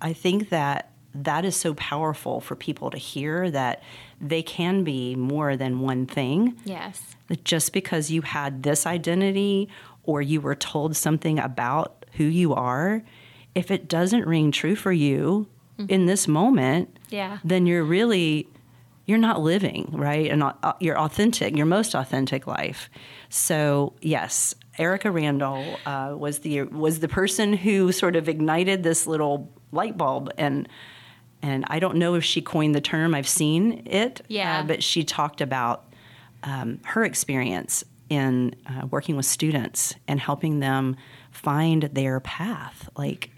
I 0.02 0.14
think 0.14 0.50
that 0.50 0.92
that 1.14 1.46
is 1.46 1.56
so 1.56 1.74
powerful 1.74 2.40
for 2.42 2.56
people 2.56 2.92
to 2.92 2.98
hear 2.98 3.50
that 3.52 3.82
they 4.22 4.44
can 4.44 4.84
be 4.84 5.16
more 5.16 5.58
than 5.58 5.80
one 5.80 6.06
thing 6.06 6.56
yes. 6.66 7.16
just 7.44 7.74
because 7.74 8.12
you 8.12 8.22
had 8.22 8.64
this 8.64 8.86
identity 8.86 9.68
or 10.04 10.22
you 10.22 10.40
were 10.40 10.56
told 10.56 10.96
something 10.96 11.40
about 11.40 12.06
who 12.14 12.24
you 12.24 12.54
are, 12.54 13.04
if 13.56 13.72
it 13.72 13.88
doesn't 13.88 14.26
ring 14.28 14.52
true 14.52 14.76
for 14.76 14.92
you 14.92 15.48
in 15.90 16.06
this 16.08 16.28
moment, 16.28 16.98
Yeah. 17.10 17.38
then 17.44 17.66
you're 17.68 17.84
really 17.84 18.48
you're 19.06 19.18
not 19.18 19.40
living 19.42 19.88
right 19.94 20.30
and 20.30 20.44
uh, 20.44 20.74
you're 20.82 21.00
authentic, 21.00 21.56
your 21.56 21.66
most 21.66 21.96
authentic 21.96 22.46
life. 22.46 22.90
So 23.30 23.94
yes, 24.02 24.54
Erica 24.78 25.12
Randall 25.12 25.78
uh, 25.86 26.14
was 26.18 26.40
the 26.40 26.64
was 26.64 27.00
the 27.00 27.08
person 27.08 27.54
who 27.54 27.92
sort 27.92 28.16
of 28.16 28.28
ignited 28.30 28.84
this 28.84 29.08
little 29.08 29.52
light 29.72 29.98
bulb 29.98 30.32
and. 30.38 30.68
And 31.40 31.66
I 31.68 31.78
don't 31.78 31.98
know 31.98 32.16
if 32.16 32.24
she 32.24 32.42
coined 32.42 32.74
the 32.74 32.82
term. 32.82 33.14
I've 33.14 33.28
seen 33.28 33.84
it, 33.86 34.22
Yeah. 34.28 34.62
uh, 34.62 34.64
but 34.64 34.82
she 34.82 35.04
talked 35.04 35.40
about 35.40 35.86
um, 36.42 36.80
her 36.84 37.04
experience 37.06 37.84
in 38.10 38.56
uh, 38.66 38.88
working 38.88 39.16
with 39.16 39.28
students 39.28 39.94
and 40.08 40.20
helping 40.20 40.62
them 40.62 40.96
find 41.30 41.84
their 41.84 42.20
path. 42.22 42.90
Like 42.98 43.30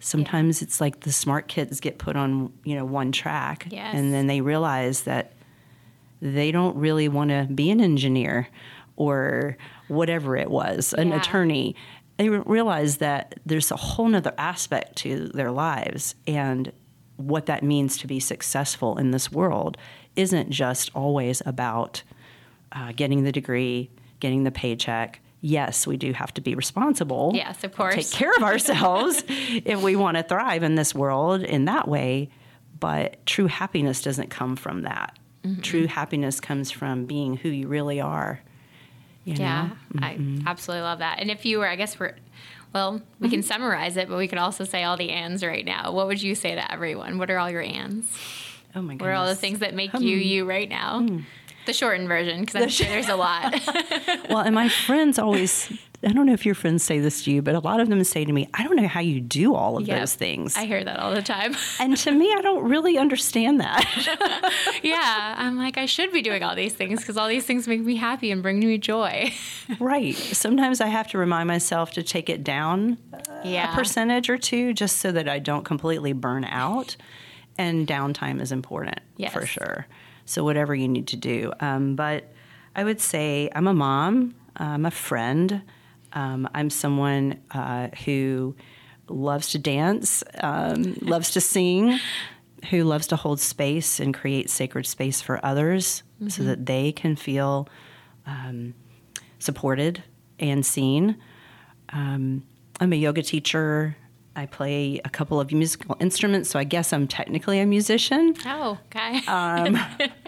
sometimes 0.00 0.62
it's 0.62 0.80
like 0.80 1.00
the 1.02 1.12
smart 1.12 1.46
kids 1.46 1.78
get 1.78 1.96
put 1.98 2.16
on, 2.16 2.52
you 2.64 2.74
know, 2.74 2.84
one 2.84 3.12
track, 3.12 3.68
Yes. 3.70 3.94
and 3.94 4.12
then 4.12 4.26
they 4.26 4.40
realize 4.40 5.02
that 5.02 5.32
they 6.20 6.50
don't 6.50 6.76
really 6.76 7.06
want 7.08 7.30
to 7.30 7.46
be 7.54 7.70
an 7.70 7.80
engineer 7.80 8.48
or 8.96 9.56
whatever 9.88 10.36
it 10.36 10.50
was, 10.50 10.92
an 10.94 11.08
Yeah. 11.08 11.16
attorney. 11.16 11.74
They 12.16 12.28
re- 12.28 12.42
realize 12.46 12.98
that 12.98 13.34
there's 13.44 13.70
a 13.70 13.76
whole 13.76 14.08
nother 14.08 14.32
aspect 14.38 14.96
to 14.98 15.28
their 15.34 15.50
lives 15.50 16.14
and 16.26 16.72
what 17.16 17.46
that 17.46 17.62
means 17.62 17.96
to 17.98 18.06
be 18.06 18.18
successful 18.20 18.98
in 18.98 19.10
this 19.12 19.30
world 19.30 19.76
isn't 20.16 20.50
just 20.50 20.90
always 20.94 21.42
about 21.46 22.02
uh, 22.72 22.92
getting 22.96 23.22
the 23.24 23.30
degree, 23.32 23.90
getting 24.20 24.42
the 24.44 24.50
paycheck. 24.50 25.20
Yes, 25.40 25.86
we 25.86 25.96
do 25.96 26.12
have 26.12 26.32
to 26.34 26.40
be 26.40 26.54
responsible. 26.54 27.30
Yes, 27.34 27.62
of 27.62 27.74
course. 27.74 27.94
Take 27.94 28.10
care 28.10 28.32
of 28.36 28.42
ourselves 28.52 29.22
if 29.28 29.80
we 29.82 29.94
want 29.94 30.16
to 30.16 30.22
thrive 30.22 30.62
in 30.62 30.74
this 30.74 30.94
world 30.94 31.42
in 31.42 31.66
that 31.66 31.86
way. 31.86 32.30
But 32.80 33.24
true 33.26 33.46
happiness 33.46 34.02
doesn't 34.02 34.30
come 34.30 34.56
from 34.56 34.82
that. 34.82 35.16
Mm-hmm. 35.44 35.60
True 35.62 35.86
happiness 35.86 36.40
comes 36.40 36.70
from 36.70 37.04
being 37.06 37.36
who 37.36 37.48
you 37.48 37.68
really 37.68 38.00
are. 38.00 38.40
You 39.24 39.34
Yeah, 39.34 39.70
know? 39.92 40.06
I 40.06 40.18
absolutely 40.46 40.82
love 40.82 40.98
that. 40.98 41.18
And 41.20 41.30
if 41.30 41.44
you 41.46 41.58
were, 41.58 41.66
I 41.66 41.76
guess 41.76 41.98
we're, 41.98 42.14
well, 42.72 43.00
we 43.20 43.28
can 43.28 43.40
mm-hmm. 43.40 43.46
summarize 43.46 43.96
it, 43.96 44.08
but 44.08 44.18
we 44.18 44.28
could 44.28 44.38
also 44.38 44.64
say 44.64 44.84
all 44.84 44.96
the 44.96 45.10
ands 45.10 45.42
right 45.42 45.64
now. 45.64 45.92
What 45.92 46.06
would 46.08 46.22
you 46.22 46.34
say 46.34 46.54
to 46.54 46.72
everyone? 46.72 47.18
What 47.18 47.30
are 47.30 47.38
all 47.38 47.50
your 47.50 47.62
ands? 47.62 48.06
Oh 48.74 48.82
my 48.82 48.94
god, 48.94 49.04
What 49.04 49.10
are 49.10 49.14
all 49.14 49.26
the 49.26 49.34
things 49.34 49.60
that 49.60 49.74
make 49.74 49.92
hmm. 49.92 50.02
you 50.02 50.16
you 50.16 50.44
right 50.44 50.68
now? 50.68 51.00
Hmm. 51.00 51.20
The 51.66 51.72
shortened 51.72 52.08
version, 52.08 52.40
because 52.40 52.60
I'm 52.60 52.68
sure 52.68 52.86
there's 52.86 53.08
a 53.08 53.16
lot. 53.16 53.54
well, 54.28 54.40
and 54.40 54.54
my 54.54 54.68
friends 54.68 55.18
always, 55.18 55.72
I 56.06 56.12
don't 56.12 56.26
know 56.26 56.32
if 56.32 56.44
your 56.44 56.54
friends 56.54 56.82
say 56.82 56.98
this 56.98 57.24
to 57.24 57.30
you, 57.30 57.42
but 57.42 57.54
a 57.54 57.60
lot 57.60 57.80
of 57.80 57.88
them 57.88 58.02
say 58.04 58.24
to 58.24 58.32
me, 58.32 58.48
I 58.52 58.62
don't 58.64 58.76
know 58.76 58.86
how 58.88 59.00
you 59.00 59.20
do 59.20 59.54
all 59.54 59.76
of 59.78 59.86
Yep. 59.86 59.98
those 59.98 60.14
things. 60.14 60.56
I 60.56 60.66
hear 60.66 60.84
that 60.84 60.98
all 60.98 61.14
the 61.14 61.22
time. 61.22 61.56
and 61.80 61.96
to 61.96 62.12
me, 62.12 62.32
I 62.36 62.40
don't 62.42 62.68
really 62.68 62.98
understand 62.98 63.60
that. 63.60 64.52
yeah, 64.82 65.34
I'm 65.38 65.56
like, 65.56 65.78
I 65.78 65.86
should 65.86 66.12
be 66.12 66.22
doing 66.22 66.42
all 66.42 66.54
these 66.54 66.74
things 66.74 67.00
because 67.00 67.16
all 67.16 67.28
these 67.28 67.46
things 67.46 67.66
make 67.66 67.80
me 67.80 67.96
happy 67.96 68.30
and 68.30 68.42
bring 68.42 68.60
me 68.60 68.78
joy. 68.78 69.32
right. 69.80 70.14
Sometimes 70.14 70.80
I 70.80 70.88
have 70.88 71.08
to 71.08 71.18
remind 71.18 71.48
myself 71.48 71.92
to 71.92 72.02
take 72.02 72.28
it 72.28 72.44
down 72.44 72.98
yeah. 73.44 73.72
a 73.72 73.74
percentage 73.74 74.28
or 74.28 74.38
two 74.38 74.72
just 74.74 74.98
so 74.98 75.12
that 75.12 75.28
I 75.28 75.38
don't 75.38 75.64
completely 75.64 76.12
burn 76.12 76.44
out. 76.44 76.96
And 77.56 77.86
downtime 77.86 78.40
is 78.40 78.50
important 78.50 78.98
for 79.30 79.46
sure. 79.46 79.86
So, 80.26 80.42
whatever 80.42 80.74
you 80.74 80.88
need 80.88 81.06
to 81.08 81.16
do. 81.16 81.52
Um, 81.60 81.94
but 81.94 82.32
I 82.74 82.82
would 82.82 83.00
say 83.00 83.48
I'm 83.54 83.68
a 83.68 83.74
mom, 83.74 84.34
I'm 84.56 84.84
a 84.86 84.90
friend, 84.90 85.62
um, 86.14 86.48
I'm 86.54 86.70
someone 86.70 87.40
uh, 87.50 87.88
who 88.04 88.56
loves 89.08 89.50
to 89.50 89.58
dance, 89.58 90.24
um, 90.40 90.96
loves 91.02 91.32
to 91.32 91.40
sing, 91.40 91.98
who 92.70 92.84
loves 92.84 93.06
to 93.08 93.16
hold 93.16 93.40
space 93.40 94.00
and 94.00 94.14
create 94.14 94.48
sacred 94.48 94.86
space 94.86 95.20
for 95.20 95.44
others 95.44 96.02
so 96.28 96.42
that 96.44 96.64
they 96.64 96.92
can 96.92 97.16
feel 97.16 97.68
um, 98.26 98.74
supported 99.38 100.02
and 100.38 100.64
seen. 100.64 101.16
Um, 101.90 102.44
I'm 102.80 102.92
a 102.92 102.96
yoga 102.96 103.22
teacher. 103.22 103.96
I 104.36 104.46
play 104.46 105.00
a 105.04 105.10
couple 105.10 105.38
of 105.38 105.52
musical 105.52 105.96
instruments, 106.00 106.50
so 106.50 106.58
I 106.58 106.64
guess 106.64 106.92
I'm 106.92 107.06
technically 107.06 107.60
a 107.60 107.66
musician. 107.66 108.34
Oh, 108.46 108.78
okay. 108.86 109.20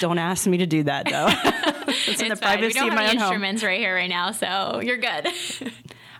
Don't 0.00 0.18
ask 0.18 0.46
me 0.46 0.58
to 0.58 0.66
do 0.66 0.82
that 0.84 1.06
though. 1.06 1.28
it's 2.06 2.20
in 2.20 2.28
the 2.28 2.36
fine. 2.36 2.60
We 2.60 2.72
privacy 2.72 2.88
of 2.88 2.94
my 2.94 3.10
own 3.10 3.16
home. 3.16 3.22
instruments 3.22 3.62
right 3.62 3.80
here 3.80 3.94
right 3.94 4.08
now, 4.08 4.32
so 4.32 4.80
you're 4.82 4.98
good. 4.98 5.28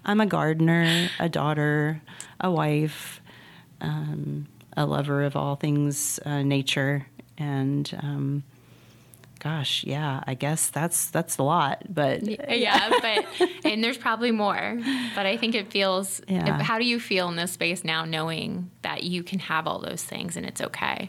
I'm 0.04 0.20
a 0.20 0.26
gardener, 0.26 1.10
a 1.18 1.28
daughter, 1.28 2.00
a 2.40 2.50
wife, 2.50 3.20
um, 3.80 4.46
a 4.76 4.86
lover 4.86 5.22
of 5.24 5.36
all 5.36 5.56
things 5.56 6.18
uh, 6.24 6.42
nature, 6.42 7.06
and 7.36 7.98
um, 8.02 8.42
gosh, 9.38 9.84
yeah, 9.84 10.22
I 10.26 10.34
guess 10.34 10.70
that's 10.70 11.10
that's 11.10 11.38
a 11.38 11.42
lot. 11.42 11.82
But 11.88 12.22
yeah, 12.50 12.90
but 13.00 13.26
and 13.64 13.82
there's 13.82 13.98
probably 13.98 14.30
more, 14.30 14.78
but 15.14 15.26
I 15.26 15.36
think 15.36 15.54
it 15.54 15.70
feels. 15.70 16.20
Yeah. 16.28 16.62
How 16.62 16.78
do 16.78 16.84
you 16.84 17.00
feel 17.00 17.28
in 17.28 17.36
this 17.36 17.52
space 17.52 17.84
now, 17.84 18.04
knowing 18.04 18.70
that 18.82 19.02
you 19.02 19.22
can 19.22 19.38
have 19.40 19.66
all 19.66 19.78
those 19.78 20.02
things 20.02 20.36
and 20.36 20.46
it's 20.46 20.60
okay? 20.60 21.08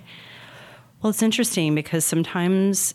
Well, 1.02 1.10
it's 1.12 1.22
interesting 1.24 1.76
because 1.76 2.04
sometimes 2.06 2.94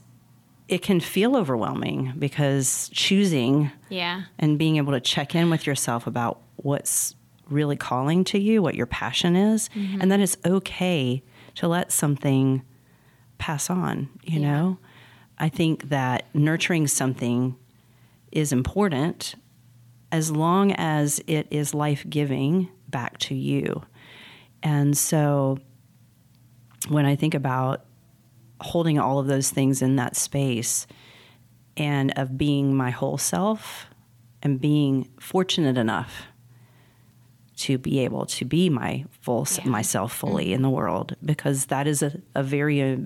it 0.69 0.83
can 0.83 1.01
feel 1.01 1.37
overwhelming 1.37 2.15
because 2.19 2.91
choosing 2.93 3.71
Yeah, 3.89 4.23
and 4.39 4.59
being 4.59 4.77
able 4.77 4.93
to 4.93 5.01
check 5.01 5.35
in 5.35 5.51
with 5.51 5.67
yourself 5.67 6.07
about 6.07 6.41
what's 6.57 7.15
really 7.49 7.77
calling 7.77 8.25
to 8.25 8.39
you, 8.39 8.63
what 8.63 8.75
your 8.75 8.87
passion 8.87 9.37
is, 9.37 9.69
mm-hmm. 9.75 10.01
and 10.01 10.11
then 10.11 10.21
it's 10.21 10.37
okay 10.45 11.23
to 11.57 11.69
let 11.69 11.93
something 11.93 12.63
pass 13.39 13.69
on, 13.69 14.09
you 14.23 14.41
Yeah. 14.41 14.51
know? 14.53 14.79
I 15.39 15.49
think 15.49 15.89
that 15.91 16.27
nurturing 16.35 16.87
something 16.87 17.57
is 18.33 18.53
important 18.53 19.35
as 20.13 20.31
long 20.31 20.73
as 20.73 21.21
it 21.27 21.47
is 21.51 21.75
life 21.75 22.05
giving 22.09 22.69
back 22.89 23.19
to 23.19 23.35
you. 23.35 23.83
And 24.63 24.97
so 24.97 25.59
when 26.89 27.05
I 27.05 27.17
think 27.17 27.35
about 27.35 27.85
holding 28.64 28.99
all 28.99 29.18
of 29.18 29.26
those 29.26 29.50
things 29.50 29.83
in 29.83 29.97
that 29.97 30.16
space 30.16 30.87
and 31.76 32.12
of 32.16 32.38
being 32.38 32.75
my 32.75 32.90
whole 32.90 33.18
self 33.18 33.87
and 34.42 34.61
being 34.61 35.09
fortunate 35.21 35.76
enough 35.78 36.23
to 37.56 37.78
be 37.78 38.00
able 38.00 38.26
to 38.26 38.44
be 38.44 38.68
my 38.68 39.04
full 39.21 39.47
Yeah. 39.59 39.68
myself 39.71 40.12
fully 40.12 40.52
in 40.52 40.62
the 40.62 40.71
world 40.71 41.14
because 41.25 41.66
that 41.66 41.87
is 41.87 42.02
a, 42.02 42.21
a 42.35 42.42
very 42.42 42.83
uh, 42.83 42.97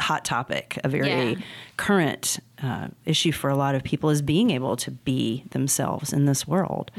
hot 0.00 0.24
topic 0.24 0.78
a 0.82 0.88
very 0.88 1.08
Yeah. 1.32 1.34
current 1.76 2.38
uh, 2.62 2.88
issue 3.04 3.32
for 3.32 3.50
a 3.50 3.56
lot 3.56 3.74
of 3.74 3.82
people 3.82 4.08
is 4.10 4.22
being 4.22 4.50
able 4.50 4.76
to 4.76 4.90
be 4.90 5.44
themselves 5.50 6.12
in 6.12 6.24
this 6.24 6.48
world 6.48 6.90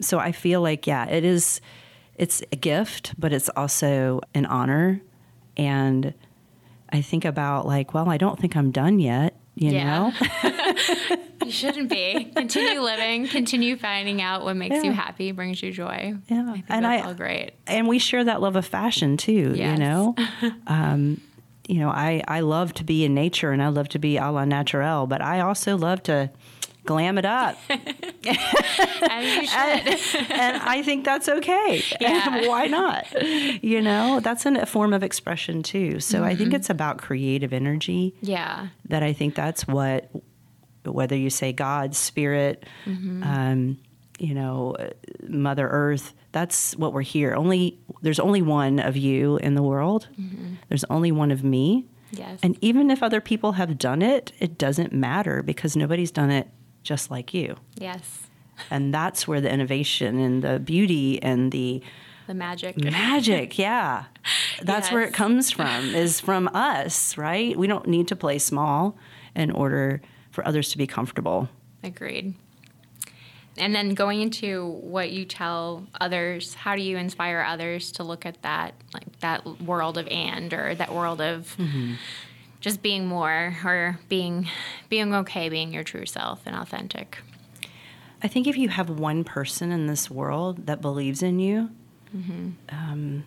so 0.00 0.18
i 0.18 0.30
feel 0.32 0.60
like 0.60 0.86
yeah 0.86 1.06
it 1.06 1.24
is 1.24 1.60
it's 2.16 2.42
a 2.52 2.56
gift 2.56 3.14
but 3.18 3.32
it's 3.32 3.48
also 3.56 4.20
an 4.34 4.44
honor 4.46 5.00
and 5.56 6.12
i 6.92 7.00
think 7.00 7.24
about 7.24 7.66
like 7.66 7.92
well 7.94 8.08
i 8.08 8.16
don't 8.16 8.38
think 8.38 8.56
i'm 8.56 8.70
done 8.70 8.98
yet 8.98 9.36
you 9.54 9.70
Yeah. 9.72 9.84
know 10.10 10.12
you 11.44 11.50
shouldn't 11.50 11.88
be. 11.90 12.30
Continue 12.36 12.80
living. 12.80 13.26
Continue 13.26 13.76
finding 13.76 14.22
out 14.22 14.44
what 14.44 14.56
makes 14.56 14.82
you 14.84 14.92
happy, 14.92 15.32
brings 15.32 15.62
you 15.62 15.72
joy. 15.72 16.14
Yeah. 16.28 16.46
I 16.48 16.52
think 16.52 16.64
And 16.68 16.84
that's 16.84 17.04
I- 17.04 17.08
all 17.08 17.14
great. 17.14 17.52
and 17.66 17.88
we 17.88 17.98
share 17.98 18.24
that 18.24 18.40
love 18.40 18.56
of 18.56 18.64
fashion 18.66 19.16
too 19.16 19.52
you 19.54 19.76
know 19.76 20.14
um, 20.66 21.20
you 21.68 21.78
know, 21.78 21.88
I, 21.90 22.22
I 22.26 22.40
love 22.40 22.74
to 22.74 22.84
be 22.84 23.04
in 23.04 23.14
nature 23.14 23.52
and 23.52 23.62
I 23.62 23.68
love 23.68 23.88
to 23.90 23.98
be 24.00 24.16
a 24.16 24.28
la 24.30 24.44
naturel, 24.44 25.06
but 25.06 25.20
I 25.22 25.40
also 25.40 25.76
love 25.76 26.02
to 26.04 26.30
glam 26.90 27.18
it 27.18 27.24
up. 27.24 27.56
You 28.22 28.32
and 30.30 30.56
I 30.62 30.82
think 30.84 31.04
that's 31.06 31.28
okay. 31.28 31.82
Yeah. 32.00 32.46
Why 32.48 32.66
not? 32.66 33.06
You 33.62 33.80
know, 33.80 34.20
that's 34.20 34.44
an, 34.44 34.56
a 34.56 34.66
form 34.66 34.92
of 34.92 35.02
expression 35.02 35.62
too. 35.62 36.00
So 36.00 36.22
I 36.22 36.30
Mm-hmm. 36.30 36.38
think 36.38 36.54
it's 36.54 36.68
about 36.70 36.98
creative 36.98 37.52
energy 37.52 38.14
yeah. 38.20 38.68
that 38.88 39.02
I 39.02 39.12
think 39.14 39.34
that's 39.34 39.66
what, 39.66 40.10
whether 40.84 41.16
you 41.16 41.30
say 41.30 41.52
God, 41.52 41.94
Spirit, 41.94 42.64
um, 42.86 43.78
you 44.18 44.34
know, 44.34 44.76
Mother 45.26 45.66
Earth, 45.68 46.12
that's 46.32 46.76
what 46.76 46.92
we're 46.92 47.00
here. 47.02 47.34
Only 47.34 47.78
there's 48.02 48.20
only 48.20 48.42
one 48.42 48.78
of 48.80 48.96
you 48.96 49.38
in 49.38 49.54
the 49.54 49.62
world. 49.62 50.08
There's 50.68 50.84
only 50.84 51.10
one 51.12 51.30
of 51.30 51.42
me. 51.42 51.86
Yes. 52.12 52.38
And 52.42 52.58
even 52.60 52.90
if 52.90 53.02
other 53.02 53.20
people 53.20 53.52
have 53.52 53.78
done 53.78 54.02
it, 54.02 54.32
it 54.40 54.58
doesn't 54.58 54.92
matter 54.92 55.42
because 55.42 55.74
nobody's 55.76 56.10
done 56.10 56.30
it 56.30 56.48
just 56.82 57.10
like 57.10 57.34
you. 57.34 57.56
yes. 57.76 58.26
And 58.70 58.92
that's 58.92 59.26
where 59.26 59.40
the 59.40 59.50
innovation 59.50 60.18
and 60.18 60.44
the 60.44 60.58
beauty 60.58 61.22
and 61.22 61.50
the 61.50 61.82
The 62.26 62.34
magic. 62.34 62.76
magic, 62.76 63.58
yeah. 63.66 64.04
That's 64.60 64.92
where 64.92 65.02
it 65.02 65.14
comes 65.14 65.50
from, 65.50 65.94
is 65.94 66.20
from 66.20 66.46
us, 66.52 67.16
right? 67.16 67.56
We 67.56 67.66
don't 67.66 67.86
need 67.86 68.06
to 68.08 68.16
play 68.16 68.38
small 68.38 68.98
in 69.34 69.50
order 69.50 70.02
for 70.30 70.46
others 70.46 70.68
to 70.72 70.78
be 70.78 70.86
comfortable. 70.86 71.48
Agreed. 71.82 72.34
And 73.56 73.74
then 73.74 73.94
going 73.94 74.20
into 74.20 74.66
what 74.82 75.10
you 75.10 75.24
tell 75.24 75.86
others, 76.00 76.54
how 76.54 76.76
do 76.76 76.82
you 76.82 76.96
inspire 76.98 77.40
others 77.40 77.92
to 77.92 78.04
look 78.04 78.24
at 78.26 78.40
that, 78.42 78.74
like 78.94 79.18
that 79.20 79.62
world 79.62 79.98
of 79.98 80.06
and 80.08 80.52
or 80.52 80.74
that 80.74 80.92
world 80.94 81.20
of 81.20 81.56
mm-hmm. 81.56 81.94
Just 82.60 82.82
being 82.82 83.06
more 83.06 83.56
or 83.64 83.98
being 84.08 84.48
being 84.88 85.14
okay, 85.14 85.48
being 85.48 85.72
your 85.72 85.84
true 85.84 86.06
self 86.06 86.42
and 86.46 86.54
authentic? 86.54 87.18
I 88.22 88.28
think 88.28 88.46
if 88.46 88.56
you 88.56 88.68
have 88.68 88.90
one 88.90 89.24
person 89.24 89.72
in 89.72 89.86
this 89.86 90.10
world 90.10 90.66
that 90.66 90.80
believes 90.82 91.22
in 91.22 91.38
you, 91.38 91.70
um, 92.68 93.24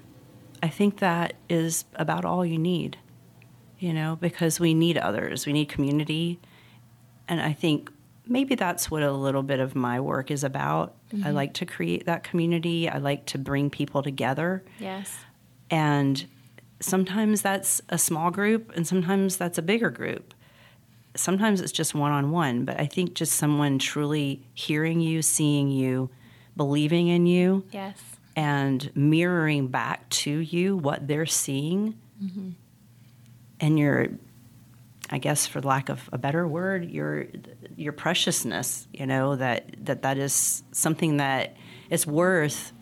I 0.61 0.69
think 0.69 0.99
that 0.99 1.33
is 1.49 1.85
about 1.95 2.25
all 2.25 2.45
you 2.45 2.57
need, 2.57 2.97
you 3.79 3.93
know, 3.93 4.17
because 4.19 4.59
we 4.59 4.73
need 4.73 4.97
others, 4.97 5.45
we 5.45 5.53
need 5.53 5.69
community. 5.69 6.39
And 7.27 7.41
I 7.41 7.53
think 7.53 7.91
maybe 8.27 8.55
that's 8.55 8.91
what 8.91 9.03
a 9.03 9.11
little 9.11 9.43
bit 9.43 9.59
of 9.59 9.75
my 9.75 9.99
work 9.99 10.29
is 10.29 10.43
about. 10.43 10.95
I 11.23 11.31
like 11.31 11.53
to 11.55 11.65
create 11.65 12.05
that 12.05 12.23
community, 12.23 12.89
I 12.89 12.97
like 12.97 13.25
to 13.27 13.37
bring 13.37 13.69
people 13.69 14.03
together. 14.03 14.63
Yes. 14.79 15.15
And 15.69 16.25
sometimes 16.83 17.41
that's 17.41 17.81
a 17.89 17.97
small 17.97 18.31
group, 18.31 18.71
and 18.75 18.85
sometimes 18.87 19.37
that's 19.37 19.57
a 19.57 19.61
bigger 19.61 19.89
group. 19.89 20.33
Sometimes 21.15 21.61
it's 21.61 21.71
just 21.71 21.93
one 21.93 22.11
on 22.11 22.31
one, 22.31 22.65
but 22.65 22.79
I 22.79 22.85
think 22.85 23.13
just 23.13 23.33
someone 23.33 23.77
truly 23.79 24.41
hearing 24.53 24.99
you, 24.99 25.21
seeing 25.21 25.69
you, 25.69 26.09
believing 26.57 27.07
in 27.07 27.25
you, 27.27 27.65
Yes. 27.71 27.99
and 28.35 28.91
mirroring 28.95 29.67
back 29.67 30.09
to 30.09 30.31
you 30.31 30.75
what 30.77 31.07
they're 31.07 31.25
seeing. 31.27 31.95
Mm-hmm. 32.23 32.49
And 33.59 33.79
your, 33.79 34.07
I 35.09 35.19
guess, 35.19 35.45
for 35.47 35.61
lack 35.61 35.89
of 35.89 36.09
a 36.11 36.17
better 36.17 36.47
word, 36.47 36.89
your 36.89 37.27
your 37.77 37.93
preciousness. 37.93 38.87
You 38.91 39.05
know 39.05 39.35
that 39.35 39.85
that 39.85 40.01
that 40.01 40.17
is 40.17 40.63
something 40.71 41.17
that 41.17 41.55
is 41.89 42.05
worth 42.07 42.73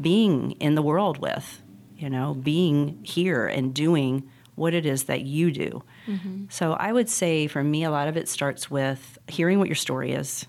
being 0.00 0.52
in 0.52 0.74
the 0.74 0.82
world 0.82 1.18
with. 1.18 1.62
You 1.96 2.10
know, 2.10 2.34
being 2.34 3.02
here 3.04 3.46
and 3.46 3.72
doing 3.74 4.28
what 4.54 4.74
it 4.74 4.86
is 4.86 5.04
that 5.04 5.22
you 5.22 5.50
do. 5.50 5.82
Mm-hmm. 6.06 6.44
So 6.48 6.72
I 6.72 6.92
would 6.92 7.08
say 7.08 7.46
for 7.46 7.62
me, 7.62 7.84
a 7.84 7.90
lot 7.90 8.08
of 8.08 8.16
it 8.16 8.28
starts 8.28 8.70
with 8.70 9.18
hearing 9.28 9.58
what 9.58 9.68
your 9.68 9.74
story 9.76 10.12
is 10.12 10.46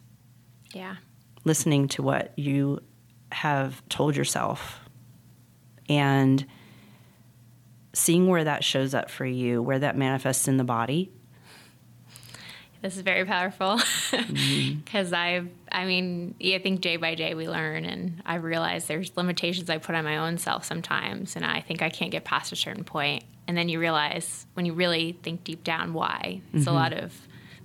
Yeah. 0.74 0.96
listening 1.44 1.88
to 1.90 2.02
what 2.02 2.38
you 2.38 2.80
have 3.32 3.82
told 3.90 4.16
yourself 4.16 4.80
and 5.90 6.46
seeing 7.94 8.28
where 8.28 8.44
that 8.46 8.64
shows 8.64 8.94
up 8.94 9.10
for 9.10 9.26
you, 9.26 9.62
where 9.62 9.80
that 9.80 9.98
manifests 9.98 10.48
in 10.48 10.58
the 10.58 10.64
body. 10.64 11.12
This 12.82 12.96
is 12.96 13.02
very 13.02 13.26
powerful 13.26 13.78
mm-hmm. 13.78 14.80
because 14.86 15.12
I've, 15.12 15.50
I 15.78 15.86
mean, 15.86 16.34
I 16.44 16.58
think 16.58 16.82
day 16.82 16.98
by 16.98 17.14
day 17.14 17.36
we 17.36 17.48
learn, 17.48 17.86
and 17.86 18.24
I 18.26 18.36
realize 18.36 18.88
there's 18.88 19.16
limitations 19.16 19.70
I 19.70 19.78
put 19.78 19.94
on 19.94 20.04
my 20.04 20.18
own 20.18 20.40
self 20.40 20.66
sometimes, 20.66 21.36
and 21.36 21.46
I 21.46 21.62
think 21.62 21.84
I 21.84 21.90
can't 21.90 22.10
get 22.10 22.24
past 22.24 22.52
a 22.52 22.56
certain 22.56 22.84
point. 22.84 23.24
And 23.48 23.56
then 23.56 23.70
you 23.70 23.80
realize 23.80 24.48
when 24.56 24.66
you 24.66 24.74
really 24.74 25.20
think 25.22 25.44
deep 25.44 25.64
down 25.64 25.94
why 25.94 26.42
it's 26.52 26.64
a 26.64 26.70
mm-hmm. 26.70 26.76
lot 26.76 26.94
of 26.94 27.14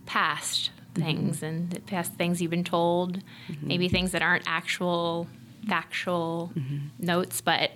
past 0.04 0.72
mm-hmm. 0.92 1.02
things 1.02 1.42
and 1.42 1.70
the 1.70 1.80
past 1.80 2.12
things 2.12 2.42
you've 2.42 2.50
been 2.50 2.64
told, 2.64 3.18
mm-hmm. 3.48 3.66
maybe 3.66 3.88
things 3.88 4.12
that 4.12 4.20
aren't 4.20 4.44
actual 4.46 5.26
factual 5.66 6.52
notes, 6.98 7.40
but 7.40 7.70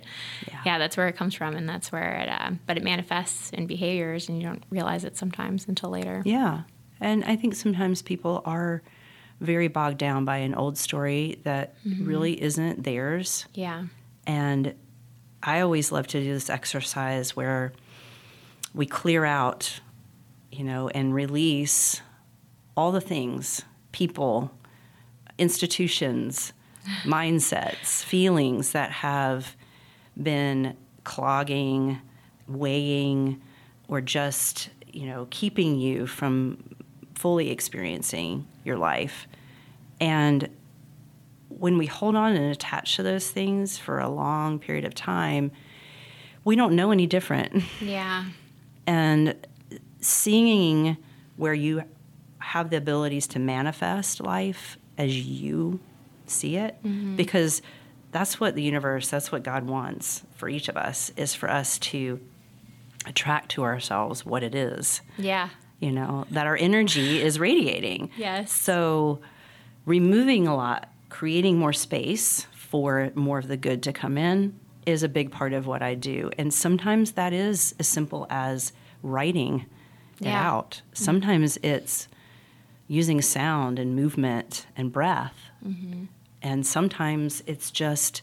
Yeah. 0.47 0.61
yeah. 0.65 0.77
that's 0.77 0.97
where 0.97 1.07
it 1.07 1.15
comes 1.15 1.33
from, 1.33 1.55
and 1.55 1.67
that's 1.67 1.91
where 1.91 2.13
it, 2.17 2.29
uh, 2.29 2.51
but 2.67 2.77
it 2.77 2.83
manifests 2.83 3.49
in 3.49 3.65
behaviors, 3.65 4.29
and 4.29 4.37
you 4.37 4.43
don't 4.43 4.63
realize 4.69 5.03
it 5.03 5.17
sometimes 5.17 5.67
until 5.67 5.89
later. 5.89 6.21
Yeah. 6.25 6.61
And 6.99 7.23
I 7.25 7.35
think 7.35 7.55
sometimes 7.55 8.03
people 8.03 8.43
are 8.45 8.83
very 9.39 9.67
bogged 9.67 9.97
down 9.97 10.25
by 10.25 10.37
an 10.37 10.55
old 10.55 10.77
story 10.77 11.39
that 11.43 11.75
mm-hmm. 11.85 12.05
really 12.05 12.41
isn't 12.41 12.83
theirs. 12.83 13.45
Yeah. 13.53 13.85
And 14.25 14.73
I 15.43 15.61
always 15.61 15.91
love 15.91 16.07
to 16.07 16.19
do 16.21 16.33
this 16.33 16.49
exercise 16.49 17.35
where 17.35 17.73
we 18.73 18.85
clear 18.85 19.25
out, 19.25 19.79
you 20.51 20.63
know, 20.63 20.89
and 20.89 21.13
release 21.13 22.01
all 22.75 22.91
the 22.91 23.01
things, 23.01 23.63
people, 23.91 24.51
institutions, 25.37 26.53
mindsets, 27.03 28.03
feelings 28.03 28.71
that 28.71 28.91
have 28.91 29.55
been 30.21 30.75
clogging, 31.03 31.99
weighing, 32.47 33.41
or 33.87 34.01
just, 34.01 34.69
you 34.91 35.05
know, 35.05 35.27
keeping 35.29 35.79
you 35.79 36.07
from 36.07 36.57
fully 37.17 37.49
experiencing 37.49 38.47
your 38.63 38.77
life. 38.77 39.27
And 39.99 40.49
when 41.49 41.77
we 41.77 41.87
hold 41.87 42.15
on 42.15 42.35
and 42.35 42.51
attach 42.51 42.95
to 42.97 43.03
those 43.03 43.31
things 43.31 43.77
for 43.77 43.99
a 43.99 44.07
long 44.07 44.59
period 44.59 44.85
of 44.85 44.93
time, 44.93 45.51
we 46.43 46.55
don't 46.55 46.75
know 46.75 46.91
any 46.91 47.07
different. 47.07 47.63
Yeah. 47.81 48.25
And 48.85 49.35
seeing 49.99 50.95
where 51.35 51.53
you 51.53 51.83
have 52.39 52.69
the 52.69 52.77
abilities 52.77 53.27
to 53.27 53.39
manifest 53.39 54.21
life 54.21 54.77
as 54.97 55.17
you 55.27 55.79
see 56.25 56.55
it, 56.55 56.77
mm-hmm. 56.83 57.15
because 57.15 57.61
that's 58.11 58.39
what 58.39 58.55
the 58.55 58.61
universe, 58.61 59.09
that's 59.09 59.31
what 59.31 59.43
God 59.43 59.65
wants 59.67 60.23
for 60.35 60.47
each 60.47 60.69
of 60.69 60.77
us, 60.77 61.11
is 61.17 61.33
for 61.35 61.49
us 61.49 61.77
to 61.79 62.21
attract 63.05 63.49
to 63.51 63.63
ourselves 63.63 64.25
what 64.25 64.43
it 64.43 64.53
is 64.53 65.01
Yeah. 65.17 65.49
You 65.79 65.91
know, 65.91 66.25
that 66.31 66.47
our 66.47 66.57
energy 66.57 67.21
is 67.21 67.39
radiating. 67.39 68.09
Yes. 68.17 68.51
So 68.51 69.19
removing 69.85 70.47
a 70.47 70.55
lot, 70.55 70.89
creating 71.09 71.57
more 71.57 71.73
space 71.73 72.47
for 72.53 73.11
more 73.15 73.39
of 73.39 73.47
the 73.47 73.57
good 73.57 73.83
to 73.83 73.93
come 73.93 74.17
in 74.17 74.59
is 74.85 75.03
a 75.03 75.09
big 75.09 75.31
part 75.31 75.53
of 75.53 75.67
what 75.67 75.81
I 75.81 75.95
do. 75.95 76.31
And 76.37 76.53
sometimes 76.53 77.13
that 77.13 77.33
is 77.33 77.75
as 77.79 77.87
simple 77.87 78.25
as 78.29 78.71
writing 79.03 79.65
it 80.21 80.27
out. 80.27 80.81
Mm-hmm. 80.85 81.03
Sometimes 81.03 81.57
it's 81.61 82.07
using 82.87 83.21
sound 83.21 83.77
and 83.79 83.95
movement 83.95 84.65
and 84.75 84.91
breath. 84.91 85.35
Mm-hmm. 85.65 86.05
And 86.41 86.65
sometimes 86.65 87.43
it's 87.45 87.69
just 87.69 88.21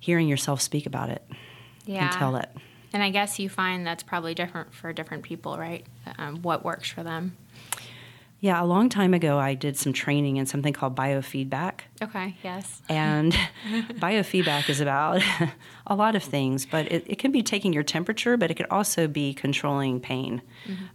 hearing 0.00 0.26
yourself 0.28 0.60
speak 0.60 0.86
about 0.86 1.10
it 1.10 1.22
Yeah. 1.84 2.04
and 2.04 2.12
tell 2.12 2.36
it. 2.36 2.48
And 2.92 3.02
I 3.02 3.10
guess 3.10 3.38
you 3.38 3.48
find 3.48 3.86
that's 3.86 4.02
probably 4.02 4.34
different 4.34 4.72
for 4.74 4.92
different 4.92 5.22
people, 5.22 5.58
right? 5.58 5.84
Um, 6.18 6.42
what 6.42 6.64
works 6.64 6.88
for 6.88 7.02
them. 7.02 7.36
Yeah, 8.40 8.62
a 8.62 8.66
long 8.66 8.88
time 8.90 9.14
ago, 9.14 9.38
I 9.38 9.54
did 9.54 9.76
some 9.78 9.92
training 9.92 10.36
in 10.36 10.44
something 10.46 10.72
called 10.72 10.94
biofeedback. 10.94 11.80
Okay. 12.02 12.36
Yes. 12.44 12.82
And 12.88 13.32
biofeedback 13.94 14.68
is 14.68 14.80
about 14.80 15.22
a 15.86 15.96
lot 15.96 16.14
of 16.14 16.22
things, 16.22 16.66
but 16.66 16.90
it, 16.92 17.04
it 17.06 17.18
can 17.18 17.32
be 17.32 17.42
taking 17.42 17.72
your 17.72 17.82
temperature, 17.82 18.36
but 18.36 18.50
it 18.50 18.54
could 18.54 18.66
also 18.70 19.08
be 19.08 19.32
controlling 19.32 20.00
pain. 20.00 20.42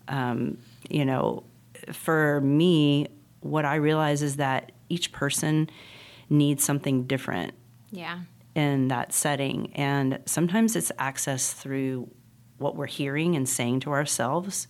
Um, 0.07 0.59
you 0.89 1.03
know, 1.03 1.43
for 1.91 2.41
me, 2.41 3.07
what 3.39 3.65
I 3.65 3.75
realize 3.75 4.21
is 4.21 4.35
that 4.35 4.71
each 4.87 5.11
person 5.11 5.69
needs 6.29 6.63
something 6.63 7.03
different 7.03 7.53
Yeah. 7.91 8.19
In 8.55 8.87
that 8.89 9.13
setting. 9.13 9.71
And 9.73 10.19
sometimes 10.25 10.75
it's 10.75 10.91
access 10.97 11.53
through 11.53 12.09
what 12.57 12.75
we're 12.75 12.85
hearing 12.87 13.35
and 13.35 13.47
saying 13.47 13.81
to 13.81 13.91
ourselves. 13.91 14.67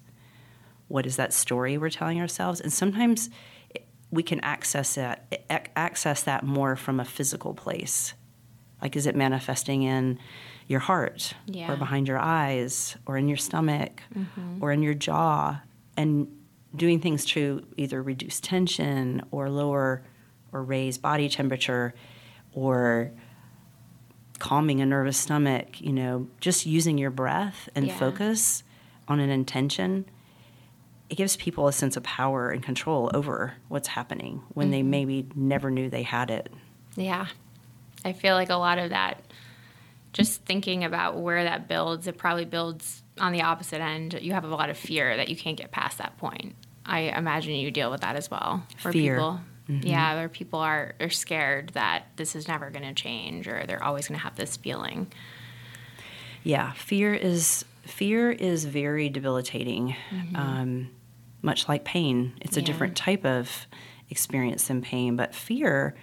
What 0.87 1.05
is 1.05 1.15
that 1.15 1.33
story 1.33 1.77
we're 1.77 1.89
telling 1.89 2.19
ourselves? 2.19 2.61
And 2.61 2.71
sometimes 2.71 3.29
we 4.11 4.23
can 4.23 4.39
access 4.41 4.95
that 4.95 5.41
access 5.75 6.23
that 6.23 6.43
more 6.43 6.75
from 6.75 6.99
a 6.99 7.05
physical 7.05 7.53
place, 7.53 8.13
Like, 8.81 8.95
is 8.95 9.05
it 9.05 9.15
manifesting 9.15 9.83
in 9.83 10.19
your 10.67 10.81
heart 10.81 11.33
Yeah. 11.45 11.71
or 11.71 11.77
behind 11.77 12.07
your 12.07 12.19
eyes 12.19 12.97
or 13.05 13.17
in 13.17 13.27
your 13.27 13.37
stomach 13.37 14.01
mm-hmm. 14.13 14.61
or 14.61 14.71
in 14.71 14.81
your 14.83 14.93
jaw? 14.93 15.61
And 15.95 16.27
doing 16.75 16.99
things 16.99 17.25
to 17.25 17.65
either 17.77 18.01
reduce 18.01 18.39
tension 18.39 19.21
or 19.31 19.49
lower 19.49 20.03
or 20.51 20.63
raise 20.63 20.97
body 20.97 21.29
temperature 21.29 21.93
or 22.53 23.11
calming 24.41 24.81
a 24.81 24.85
nervous 24.87 25.17
stomach, 25.17 25.79
you 25.79 25.93
know, 25.93 26.27
just 26.39 26.65
using 26.65 26.97
your 26.97 27.11
breath 27.11 27.69
and 27.75 27.85
Yeah. 27.85 27.97
focus 27.97 28.63
on 29.07 29.19
an 29.19 29.29
intention, 29.29 30.05
it 31.11 31.15
gives 31.15 31.35
people 31.37 31.67
a 31.67 31.71
sense 31.71 31.95
of 31.95 32.01
power 32.01 32.49
and 32.49 32.63
control 32.63 33.11
over 33.13 33.53
what's 33.67 33.89
happening 33.89 34.41
when 34.55 34.71
they 34.71 34.79
mm-hmm. 34.79 34.89
maybe 34.89 35.27
never 35.35 35.69
knew 35.69 35.91
they 35.91 36.01
had 36.01 36.31
it. 36.31 36.51
Yeah. 36.95 37.27
I 38.03 38.13
feel 38.13 38.33
like 38.33 38.49
a 38.49 38.55
lot 38.55 38.79
of 38.79 38.89
that, 38.89 39.21
just 40.11 40.43
thinking 40.43 40.83
about 40.83 41.17
where 41.17 41.43
that 41.43 41.67
builds, 41.67 42.07
it 42.07 42.17
probably 42.17 42.45
builds 42.45 43.03
on 43.19 43.33
the 43.33 43.43
opposite 43.43 43.79
end. 43.79 44.17
You 44.19 44.33
have 44.33 44.43
a 44.43 44.47
lot 44.47 44.71
of 44.71 44.77
fear 44.77 45.15
that 45.17 45.29
you 45.29 45.35
can't 45.35 45.55
get 45.55 45.69
past 45.69 45.99
that 45.99 46.17
point. 46.17 46.55
I 46.83 47.15
imagine 47.15 47.53
you 47.53 47.69
deal 47.69 47.91
with 47.91 48.01
that 48.01 48.15
as 48.15 48.31
well. 48.31 48.63
Fear. 48.77 48.91
People, 48.91 49.41
Mm-hmm. 49.69 49.87
Yeah, 49.87 50.15
where 50.15 50.29
people 50.29 50.59
are, 50.59 50.95
are 50.99 51.09
scared 51.09 51.69
that 51.69 52.07
this 52.15 52.35
is 52.35 52.47
never 52.47 52.69
going 52.69 52.83
to 52.83 52.93
change 52.93 53.47
or 53.47 53.65
they're 53.67 53.83
always 53.83 54.07
going 54.07 54.19
to 54.19 54.23
have 54.23 54.35
this 54.35 54.57
feeling. 54.57 55.11
Yeah, 56.43 56.73
fear 56.73 57.13
is 57.13 57.63
fear 57.83 58.31
is 58.31 58.65
very 58.65 59.09
debilitating. 59.09 59.95
Mm-hmm. 60.09 60.35
Um, 60.35 60.89
much 61.41 61.67
like 61.67 61.83
pain, 61.83 62.33
it's 62.41 62.57
a 62.57 62.61
different 62.61 62.95
type 62.95 63.25
of 63.25 63.67
experience 64.09 64.67
than 64.67 64.81
pain, 64.81 65.15
but 65.15 65.33
fear 65.33 65.95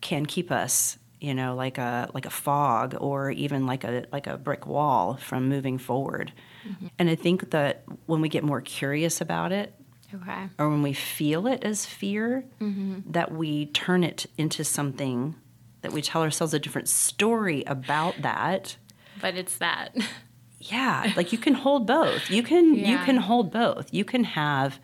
can 0.00 0.24
keep 0.24 0.50
us, 0.50 0.96
you 1.20 1.34
know, 1.34 1.54
like 1.54 1.76
a 1.78 2.10
like 2.14 2.26
a 2.26 2.30
fog 2.30 2.96
or 2.98 3.30
even 3.30 3.66
like 3.66 3.84
a 3.84 4.04
like 4.12 4.26
a 4.26 4.38
brick 4.38 4.66
wall 4.66 5.16
from 5.16 5.48
moving 5.48 5.76
forward. 5.78 6.32
Mm-hmm. 6.66 6.86
And 6.98 7.10
I 7.10 7.14
think 7.14 7.50
that 7.50 7.84
when 8.06 8.20
we 8.20 8.28
get 8.28 8.44
more 8.44 8.60
curious 8.60 9.20
about 9.20 9.52
it, 9.52 9.74
Okay. 10.14 10.48
or 10.58 10.68
when 10.70 10.82
we 10.82 10.92
feel 10.94 11.46
it 11.46 11.62
as 11.64 11.84
fear, 11.86 12.44
that 12.60 13.30
we 13.32 13.66
turn 13.66 14.02
it 14.04 14.26
into 14.38 14.64
something 14.64 15.34
that 15.82 15.92
we 15.92 16.02
tell 16.02 16.22
ourselves 16.22 16.54
a 16.54 16.58
different 16.58 16.88
story 16.88 17.62
about 17.66 18.22
that 18.22 18.76
But 19.20 19.36
it's 19.36 19.58
that. 19.58 19.94
yeah 20.60 21.12
like 21.16 21.30
you 21.32 21.38
can 21.38 21.54
hold 21.54 21.86
both 21.86 22.30
you 22.30 22.42
can 22.42 22.74
you 22.74 22.98
can 22.98 23.16
hold 23.16 23.52
both 23.52 23.94
you 23.94 24.04
can 24.04 24.24
have 24.24 24.80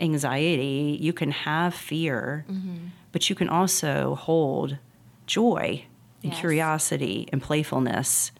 anxiety 0.00 0.98
you 1.00 1.12
can 1.12 1.30
have 1.30 1.74
fear 1.74 2.44
Mm-hmm. 2.50 2.86
but 3.12 3.30
you 3.30 3.36
can 3.36 3.48
also 3.48 4.14
hold 4.16 4.78
joy 5.26 5.84
and 6.24 6.32
Yes. 6.32 6.40
curiosity 6.40 7.28
and 7.32 7.40
playfulness 7.42 8.32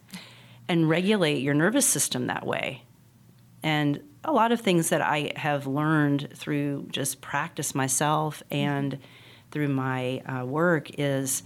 and 0.68 0.88
regulate 0.88 1.40
your 1.42 1.54
nervous 1.54 1.86
system 1.86 2.26
that 2.26 2.44
way 2.46 2.82
and 3.62 4.00
a 4.24 4.32
lot 4.32 4.52
of 4.52 4.60
things 4.60 4.88
that 4.90 5.00
i 5.02 5.32
have 5.36 5.66
learned 5.66 6.28
through 6.34 6.86
just 6.90 7.20
practice 7.20 7.74
myself 7.74 8.42
and 8.50 8.98
through 9.50 9.68
my 9.68 10.18
uh, 10.20 10.44
work 10.44 10.90
is 10.98 11.42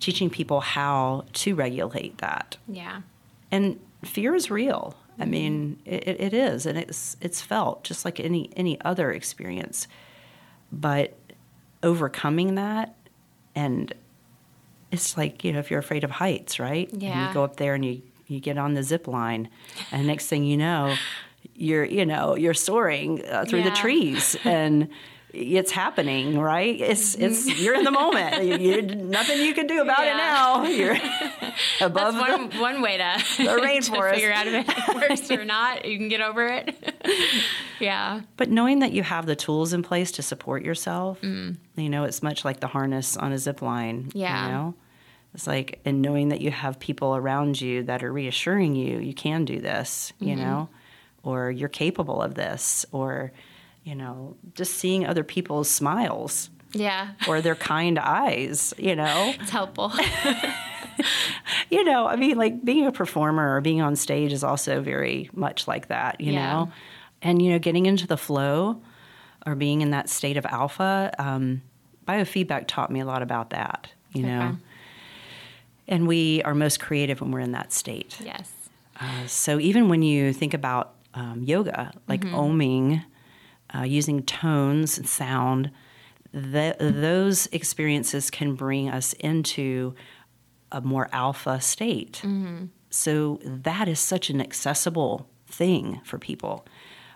teaching 0.00 0.28
people 0.30 0.60
how 0.60 1.24
to 1.32 1.54
regulate 1.54 2.18
that 2.18 2.56
yeah. 2.68 3.00
and 3.50 3.78
fear 4.04 4.34
is 4.34 4.50
real. 4.50 4.94
I 5.20 5.24
mean, 5.24 5.80
it, 5.84 6.06
it 6.06 6.32
is, 6.32 6.64
and 6.64 6.78
it's 6.78 7.16
it's 7.20 7.40
felt 7.42 7.82
just 7.82 8.04
like 8.04 8.20
any 8.20 8.50
any 8.56 8.80
other 8.82 9.10
experience. 9.10 9.88
But 10.70 11.16
overcoming 11.82 12.54
that, 12.54 12.94
and 13.56 13.92
it's 14.92 15.16
like 15.16 15.42
you 15.42 15.52
know, 15.52 15.58
if 15.58 15.70
you're 15.72 15.80
afraid 15.80 16.04
of 16.04 16.12
heights, 16.12 16.60
right? 16.60 16.88
And 16.92 17.02
Yeah. 17.02 17.26
you 17.28 17.34
go 17.34 17.42
up 17.42 17.56
there 17.56 17.74
and 17.74 17.84
you 17.84 18.02
you 18.28 18.38
get 18.38 18.58
on 18.58 18.74
the 18.74 18.84
zip 18.84 19.08
line, 19.08 19.48
and 19.90 20.06
next 20.06 20.28
thing 20.28 20.44
you 20.44 20.56
know, 20.56 20.94
you're 21.58 21.84
you 21.84 22.06
know 22.06 22.36
you're 22.36 22.54
soaring 22.54 23.24
uh, 23.26 23.44
through 23.44 23.62
the 23.62 23.70
trees 23.70 24.36
and. 24.44 24.88
It's 25.30 25.70
happening, 25.70 26.38
right? 26.38 26.80
It's 26.80 27.14
mm-hmm. 27.14 27.26
it's 27.26 27.60
you're 27.60 27.74
in 27.74 27.84
the 27.84 27.90
moment. 27.90 28.62
You, 28.62 28.80
nothing 28.80 29.38
you 29.40 29.52
can 29.52 29.66
do 29.66 29.82
about 29.82 30.06
it 30.06 30.16
now. 30.16 30.64
You're 30.64 30.96
above 31.82 32.14
That's 32.14 32.26
the, 32.26 32.58
one, 32.58 32.58
one 32.58 32.80
way 32.80 32.96
to, 32.96 33.24
the 33.36 33.50
rainforest. 33.50 34.08
to 34.08 34.14
figure 34.14 34.32
out 34.32 34.46
if 34.46 34.66
it 34.66 34.94
works 34.96 35.30
or 35.30 35.44
not. 35.44 35.84
You 35.84 35.98
can 35.98 36.08
get 36.08 36.22
over 36.22 36.46
it. 36.46 36.94
yeah. 37.78 38.22
But 38.38 38.48
knowing 38.48 38.78
that 38.78 38.92
you 38.92 39.02
have 39.02 39.26
the 39.26 39.36
tools 39.36 39.74
in 39.74 39.82
place 39.82 40.12
to 40.12 40.22
support 40.22 40.64
yourself, 40.64 41.20
mm. 41.20 41.56
you 41.76 41.90
know, 41.90 42.04
it's 42.04 42.22
much 42.22 42.44
like 42.46 42.60
the 42.60 42.66
harness 42.66 43.16
on 43.16 43.30
a 43.32 43.38
zip 43.38 43.60
line. 43.60 44.10
Yeah. 44.14 44.46
You 44.46 44.52
know? 44.52 44.74
It's 45.34 45.46
like, 45.46 45.80
and 45.84 46.00
knowing 46.00 46.30
that 46.30 46.40
you 46.40 46.50
have 46.50 46.80
people 46.80 47.14
around 47.14 47.60
you 47.60 47.82
that 47.84 48.02
are 48.02 48.12
reassuring 48.12 48.74
you, 48.74 48.98
you 48.98 49.14
can 49.14 49.44
do 49.44 49.60
this, 49.60 50.12
you 50.18 50.34
mm-hmm. 50.34 50.40
know, 50.40 50.68
or 51.22 51.50
you're 51.50 51.68
capable 51.68 52.22
of 52.22 52.34
this, 52.34 52.86
or, 52.92 53.32
you 53.84 53.94
know, 53.94 54.36
just 54.54 54.74
seeing 54.74 55.04
other 55.06 55.24
people's 55.24 55.68
smiles 55.70 56.50
Yeah. 56.72 57.08
or 57.26 57.40
their 57.40 57.54
kind 57.74 57.98
eyes, 57.98 58.72
you 58.78 58.94
know. 58.96 59.34
It's 59.40 59.50
helpful. 59.50 59.92
you 61.70 61.84
know, 61.84 62.06
I 62.06 62.16
mean, 62.16 62.36
like 62.36 62.64
being 62.64 62.86
a 62.86 62.92
performer 62.92 63.56
or 63.56 63.60
being 63.60 63.80
on 63.80 63.96
stage 63.96 64.32
is 64.32 64.42
also 64.44 64.80
very 64.80 65.30
much 65.32 65.68
like 65.68 65.88
that, 65.88 66.20
you 66.20 66.32
Yeah. 66.32 66.50
know? 66.52 66.72
And, 67.22 67.42
you 67.42 67.50
know, 67.50 67.58
getting 67.58 67.86
into 67.86 68.06
the 68.06 68.16
flow 68.16 68.80
or 69.46 69.54
being 69.54 69.80
in 69.80 69.90
that 69.90 70.08
state 70.08 70.36
of 70.36 70.46
alpha, 70.46 71.12
um, 71.18 71.62
biofeedback 72.06 72.64
taught 72.68 72.90
me 72.90 73.00
a 73.00 73.04
lot 73.04 73.22
about 73.22 73.50
that, 73.50 73.90
you 74.12 74.22
know? 74.22 74.56
And 75.88 76.06
we 76.06 76.42
are 76.42 76.54
most 76.54 76.80
creative 76.80 77.20
when 77.20 77.30
we're 77.30 77.40
in 77.40 77.52
that 77.52 77.72
state. 77.72 78.18
yes. 78.22 78.52
Uh, 79.00 79.26
so 79.28 79.60
even 79.60 79.88
when 79.88 80.02
you 80.02 80.32
think 80.32 80.54
about 80.54 80.92
um, 81.18 81.42
yoga, 81.42 81.92
like 82.06 82.22
oming, 82.22 83.04
uh, 83.74 83.82
using 83.82 84.22
tones 84.22 84.98
and 84.98 85.08
sound, 85.08 85.70
th- 86.32 86.76
those 86.78 87.46
experiences 87.52 88.30
can 88.30 88.54
bring 88.54 88.88
us 88.88 89.14
into 89.14 89.94
a 90.70 90.80
more 90.80 91.08
alpha 91.12 91.60
state. 91.60 92.22
So 92.90 93.38
that 93.44 93.88
is 93.88 94.00
such 94.00 94.30
an 94.30 94.40
accessible 94.40 95.28
thing 95.46 96.00
for 96.04 96.18
people 96.18 96.66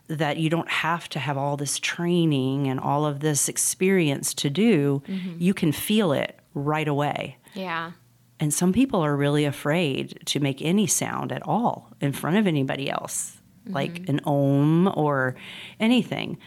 that 0.08 0.36
you 0.36 0.50
don't 0.50 0.68
have 0.68 1.08
to 1.10 1.18
have 1.18 1.38
all 1.38 1.56
this 1.56 1.78
training 1.78 2.66
and 2.70 2.80
all 2.80 3.06
of 3.06 3.20
this 3.20 3.48
experience 3.48 4.34
to 4.34 4.50
do. 4.50 5.02
You 5.38 5.54
can 5.54 5.72
feel 5.72 6.12
it 6.12 6.38
right 6.54 6.88
away. 6.88 7.36
Yeah. 7.54 7.92
And 8.40 8.52
some 8.52 8.72
people 8.72 9.00
are 9.00 9.16
really 9.16 9.44
afraid 9.44 10.18
to 10.26 10.40
make 10.40 10.60
any 10.60 10.86
sound 10.86 11.30
at 11.32 11.42
all 11.46 11.92
in 12.00 12.12
front 12.12 12.36
of 12.36 12.46
anybody 12.46 12.90
else, 12.90 13.40
like 13.66 13.94
mm-hmm. 13.94 14.16
an 14.16 14.20
ohm 14.25 14.92
or 14.94 15.37
anything. 15.81 16.38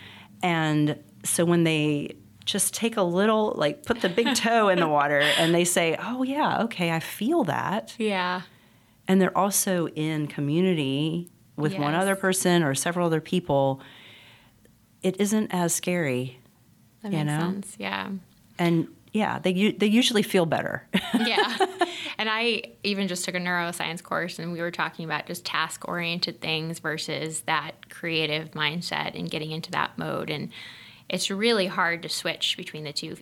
And 0.44 1.00
so 1.24 1.46
when 1.46 1.64
they 1.64 2.16
just 2.46 2.74
take 2.74 2.98
a 2.98 3.02
little, 3.02 3.54
like 3.58 3.86
put 3.86 4.02
the 4.02 4.10
big 4.10 4.36
toe 4.36 4.70
in 4.70 4.80
the 4.80 4.88
water 4.88 5.20
and 5.38 5.54
they 5.54 5.66
say, 5.66 5.98
oh, 6.00 6.24
yeah, 6.24 6.64
okay, 6.64 6.92
I 6.92 7.00
feel 7.00 7.44
that. 7.46 7.96
Yeah. 7.98 8.42
And 9.08 9.22
they're 9.22 9.38
also 9.38 9.88
in 9.90 10.28
community 10.28 11.30
with 11.58 11.78
one 11.78 11.94
other 11.94 12.16
person 12.16 12.64
or 12.64 12.76
several 12.76 13.06
other 13.06 13.22
people, 13.22 13.82
it 15.02 15.20
isn't 15.20 15.54
as 15.54 15.74
scary. 15.74 16.40
That 17.02 17.12
You 17.12 17.20
makes 17.20 17.28
know? 17.28 17.40
sense. 17.40 17.76
Yeah. 17.80 18.10
And 18.58 18.88
yeah, 19.16 19.40
they, 19.40 19.52
u- 19.52 19.72
they 19.78 19.86
usually 19.88 20.24
feel 20.24 20.46
better. 20.46 20.86
yeah. 21.14 21.58
And 22.18 22.30
I 22.30 22.64
even 22.84 23.08
just 23.08 23.24
took 23.24 23.34
a 23.34 23.40
neuroscience 23.40 24.04
course 24.04 24.40
and 24.40 24.52
we 24.52 24.60
were 24.60 24.72
talking 24.72 25.06
about 25.06 25.26
just 25.26 25.46
task 25.46 25.88
oriented 25.88 26.42
things 26.42 26.80
versus 26.80 27.42
that 27.42 27.90
creative 27.90 28.52
mindset 28.52 29.18
and 29.18 29.32
getting 29.32 29.52
into 29.52 29.72
that 29.72 29.98
mode. 29.98 30.30
And 30.30 30.50
it's 31.08 31.32
really 31.32 31.68
hard 31.68 32.02
to 32.04 32.10
switch 32.10 32.58
between 32.58 32.84
the 32.84 32.92
two 32.92 33.16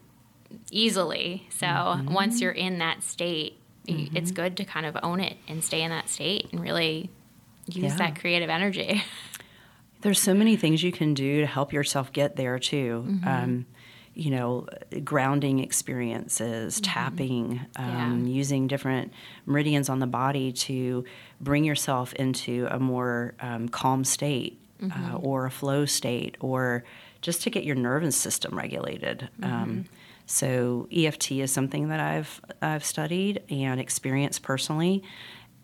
easily. 0.71 1.47
So 1.51 1.99
once 2.09 2.41
you're 2.41 2.51
in 2.51 2.79
that 2.79 3.03
state, 3.03 3.59
y 3.87 4.09
it's 4.15 4.31
good 4.31 4.57
to 4.57 4.65
kind 4.65 4.85
of 4.85 4.97
own 5.03 5.19
it 5.19 5.37
and 5.47 5.63
stay 5.63 5.81
in 5.83 5.89
that 5.91 6.09
state 6.09 6.47
and 6.51 6.59
really 6.61 7.09
use 7.67 7.83
Yeah. 7.91 7.97
that 7.97 8.19
creative 8.19 8.49
energy. 8.49 9.03
There's 10.01 10.19
so 10.19 10.33
many 10.33 10.55
things 10.57 10.83
you 10.83 10.91
can 10.91 11.13
do 11.13 11.39
to 11.41 11.45
help 11.47 11.71
yourself 11.71 12.11
get 12.11 12.35
there 12.35 12.59
too. 12.59 13.05
Mm-hmm. 13.07 13.27
Um, 13.27 13.65
you 14.15 14.29
know, 14.31 14.67
grounding 15.03 15.59
experiences, 15.59 16.79
tapping, 16.81 17.61
um, 17.77 17.85
Mm-hmm. 17.85 18.25
Yeah. 18.27 18.33
using 18.33 18.67
different 18.67 19.11
meridians 19.45 19.89
on 19.89 19.99
the 19.99 20.07
body 20.07 20.51
to 20.51 21.03
bring 21.41 21.63
yourself 21.63 22.13
into 22.13 22.67
a 22.69 22.79
more 22.79 23.33
um, 23.39 23.69
calm 23.69 24.03
state 24.03 24.59
Mm-hmm. 24.81 25.15
uh, 25.15 25.17
or 25.19 25.45
a 25.45 25.51
flow 25.51 25.85
state, 25.85 26.35
or 26.41 26.83
just 27.21 27.41
to 27.43 27.49
get 27.49 27.63
your 27.63 27.75
nervous 27.75 28.17
system 28.17 28.57
regulated. 28.57 29.29
Mm-hmm. 29.39 29.53
Um, 29.53 29.85
so 30.25 30.89
EFT 30.93 31.31
is 31.33 31.53
something 31.53 31.87
that 31.87 32.01
I've 32.01 32.41
I've 32.61 32.83
studied 32.83 33.43
and 33.49 33.79
experienced 33.79 34.41
personally, 34.41 35.01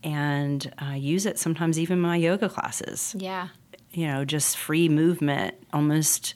and 0.03 0.71
uh, 0.81 0.93
use 0.93 1.25
it 1.25 1.37
sometimes 1.37 1.77
even 1.77 1.97
in 1.97 2.01
my 2.01 2.15
yoga 2.15 2.47
classes 2.47 3.13
yeah. 3.17 3.49
you 3.91 4.07
know, 4.07 4.23
just 4.23 4.57
free 4.57 4.87
movement, 4.87 5.55
almost 5.73 6.35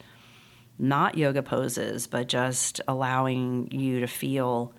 not 0.79 1.17
yoga 1.17 1.43
poses, 1.43 2.07
but 2.07 2.27
just 2.27 2.81
allowing 2.87 3.69
you 3.71 3.99
to 3.99 4.07
feel 4.07 4.73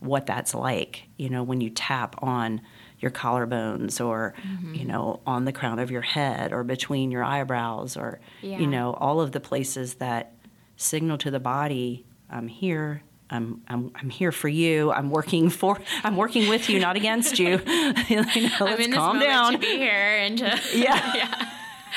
what 0.00 0.26
that's 0.26 0.54
like, 0.54 1.04
you 1.16 1.30
know, 1.30 1.42
when 1.42 1.60
you 1.60 1.70
tap 1.70 2.16
on 2.22 2.60
your 2.98 3.10
collarbones 3.10 4.04
or, 4.04 4.34
Mm-hmm. 4.46 4.74
you 4.74 4.84
know, 4.84 5.20
on 5.26 5.44
the 5.44 5.52
crown 5.52 5.78
of 5.78 5.90
your 5.90 6.02
head 6.02 6.52
or 6.52 6.64
between 6.64 7.10
your 7.10 7.24
eyebrows 7.24 7.96
or, 7.96 8.20
Yeah. 8.42 8.58
you 8.58 8.66
know, 8.66 8.92
all 8.94 9.20
of 9.20 9.32
the 9.32 9.40
places 9.40 9.94
that 9.94 10.32
signal 10.76 11.16
to 11.18 11.30
the 11.30 11.40
body, 11.40 12.04
I'm 12.30 12.48
here. 12.48 13.02
I'm, 13.28 13.62
I'm, 13.68 13.90
I'm 13.96 14.08
here 14.10 14.30
for 14.32 14.48
you. 14.48 14.92
I'm 14.92 15.10
working 15.10 15.50
for. 15.50 15.80
I'm 16.04 16.16
working 16.16 16.48
with 16.48 16.68
you, 16.68 16.78
not 16.78 16.94
against 16.96 17.38
you. 17.40 17.48
you 18.08 18.16
know, 18.16 18.22
let's 18.36 18.60
I'm 18.60 18.80
in 18.80 18.90
this 18.90 18.98
calm 18.98 19.18
down. 19.18 19.52
to 19.54 19.58
be 19.58 19.66
here 19.78 19.90
and 19.92 20.38
to 20.38 20.60
Yeah. 20.74 21.14
yeah. 21.16 21.45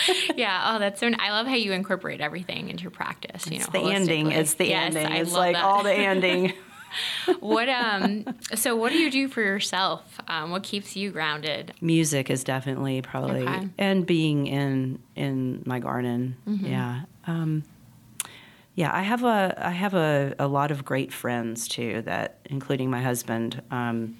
Yeah. 0.35 0.73
Oh, 0.75 0.79
that's 0.79 0.99
so. 0.99 1.11
I 1.19 1.31
love 1.31 1.47
how 1.47 1.55
you 1.55 1.71
incorporate 1.73 2.21
everything 2.21 2.69
into 2.69 2.83
your 2.83 2.91
practice. 2.91 3.45
You 3.47 3.57
It's 3.57 3.73
know, 3.73 3.79
the 3.81 3.87
anding. 3.89 4.31
It's 4.31 4.53
the 4.55 4.67
Yes, 4.67 4.93
anding. 4.93 5.05
I 5.11 5.17
It's 5.17 5.33
like 5.33 5.55
that. 5.55 5.63
all 5.63 5.83
the 5.83 5.89
anding. 5.89 6.53
what 7.39 7.69
um. 7.69 8.25
So, 8.55 8.75
what 8.75 8.91
do 8.91 8.97
you 8.97 9.11
do 9.11 9.27
for 9.27 9.41
yourself? 9.41 10.19
Um, 10.27 10.51
what 10.51 10.63
keeps 10.63 10.95
you 10.95 11.11
grounded? 11.11 11.73
Music 11.81 12.29
is 12.29 12.43
definitely 12.43 13.01
probably, 13.01 13.43
Okay. 13.47 13.67
and 13.77 14.05
being 14.05 14.47
in 14.47 14.99
in 15.15 15.61
my 15.65 15.79
garden. 15.79 16.35
Mm-hmm. 16.47 16.65
Yeah. 16.65 17.01
Um, 17.27 17.63
yeah, 18.75 18.91
I 18.95 19.01
have 19.01 19.23
a 19.23 19.53
I 19.57 19.71
have 19.71 19.93
a, 19.93 20.33
a 20.39 20.47
lot 20.47 20.71
of 20.71 20.85
great 20.85 21.11
friends 21.11 21.67
too 21.67 22.01
that 22.03 22.39
including 22.45 22.89
my 22.89 23.01
husband, 23.01 23.61
um, 23.71 24.17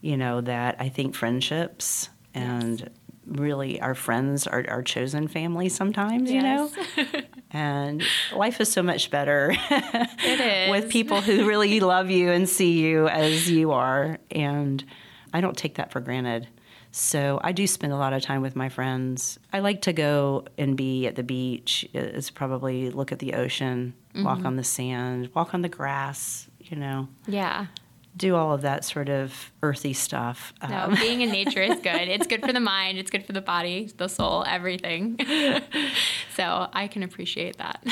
you 0.00 0.16
know, 0.16 0.40
that 0.42 0.76
I 0.78 0.88
think 0.88 1.14
friendships 1.14 2.08
and 2.34 2.88
really 3.26 3.80
our 3.80 3.94
friends 3.94 4.46
are 4.46 4.64
our 4.68 4.82
chosen 4.82 5.28
family 5.28 5.68
sometimes, 5.68 6.30
you 6.30 6.42
know. 6.42 6.70
and 7.50 8.02
life 8.34 8.60
is 8.60 8.70
so 8.70 8.82
much 8.82 9.10
better 9.10 9.56
It 9.70 10.40
is 10.40 10.70
with 10.70 10.90
people 10.90 11.20
who 11.20 11.46
really 11.46 11.80
love 11.80 12.10
you 12.10 12.30
and 12.30 12.48
see 12.48 12.80
you 12.80 13.08
as 13.08 13.50
you 13.50 13.72
are. 13.72 14.18
And 14.30 14.84
I 15.32 15.40
don't 15.40 15.56
take 15.56 15.76
that 15.76 15.92
for 15.92 16.00
granted. 16.00 16.48
So 16.92 17.40
I 17.44 17.52
do 17.52 17.66
spend 17.66 17.92
a 17.92 17.96
lot 17.96 18.12
of 18.12 18.22
time 18.22 18.40
with 18.40 18.56
my 18.56 18.68
friends. 18.68 19.38
I 19.52 19.58
like 19.58 19.82
to 19.82 19.92
go 19.92 20.46
and 20.56 20.76
be 20.76 21.06
at 21.06 21.14
the 21.14 21.22
beach. 21.22 21.86
Is 21.92 22.30
probably 22.30 22.90
look 22.90 23.12
at 23.12 23.18
the 23.18 23.34
ocean, 23.34 23.92
walk 24.14 24.38
mm-hmm. 24.38 24.46
on 24.46 24.56
the 24.56 24.64
sand, 24.64 25.30
walk 25.34 25.52
on 25.52 25.60
the 25.60 25.68
grass. 25.68 26.48
You 26.58 26.76
know, 26.76 27.08
Yeah. 27.26 27.66
Do 28.16 28.34
all 28.34 28.52
of 28.54 28.62
that 28.62 28.84
sort 28.84 29.08
of 29.08 29.52
earthy 29.62 29.92
stuff. 29.92 30.54
No, 30.68 30.76
Um, 30.84 30.94
being 30.94 31.20
in 31.20 31.30
nature 31.30 31.62
is 31.62 31.78
good. 31.82 32.08
It's 32.08 32.26
good 32.26 32.40
for 32.40 32.52
the 32.52 32.60
mind. 32.60 32.96
It's 32.98 33.10
good 33.10 33.26
for 33.26 33.32
the 33.32 33.40
body, 33.42 33.90
the 33.96 34.08
soul, 34.08 34.44
everything. 34.46 35.18
so 36.34 36.68
I 36.72 36.88
can 36.88 37.02
appreciate 37.02 37.58
that. 37.58 37.84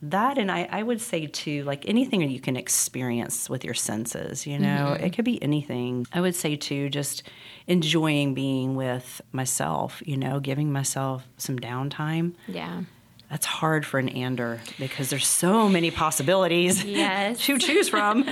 That 0.00 0.38
and 0.38 0.48
I, 0.48 0.68
I 0.70 0.84
would 0.84 1.00
say 1.00 1.26
too, 1.26 1.64
like 1.64 1.88
anything 1.88 2.20
you 2.30 2.38
can 2.40 2.56
experience 2.56 3.50
with 3.50 3.64
your 3.64 3.74
senses, 3.74 4.46
you 4.46 4.56
know, 4.56 4.92
it 4.92 5.10
could 5.12 5.24
be 5.24 5.42
anything. 5.42 6.06
I 6.12 6.20
would 6.20 6.36
say 6.36 6.54
too, 6.54 6.88
just 6.88 7.24
enjoying 7.66 8.32
being 8.32 8.76
with 8.76 9.20
myself, 9.32 10.00
you 10.06 10.16
know, 10.16 10.38
giving 10.38 10.70
myself 10.72 11.26
some 11.36 11.58
downtime. 11.58 12.34
Yeah. 12.46 12.82
That's 13.28 13.44
hard 13.44 13.84
for 13.84 13.98
an 13.98 14.08
ander 14.08 14.60
because 14.78 15.10
there's 15.10 15.26
so 15.26 15.68
many 15.68 15.90
possibilities 15.90 16.82
Yes. 16.84 17.40
to 17.46 17.58
choose 17.58 17.88
from. 17.88 18.24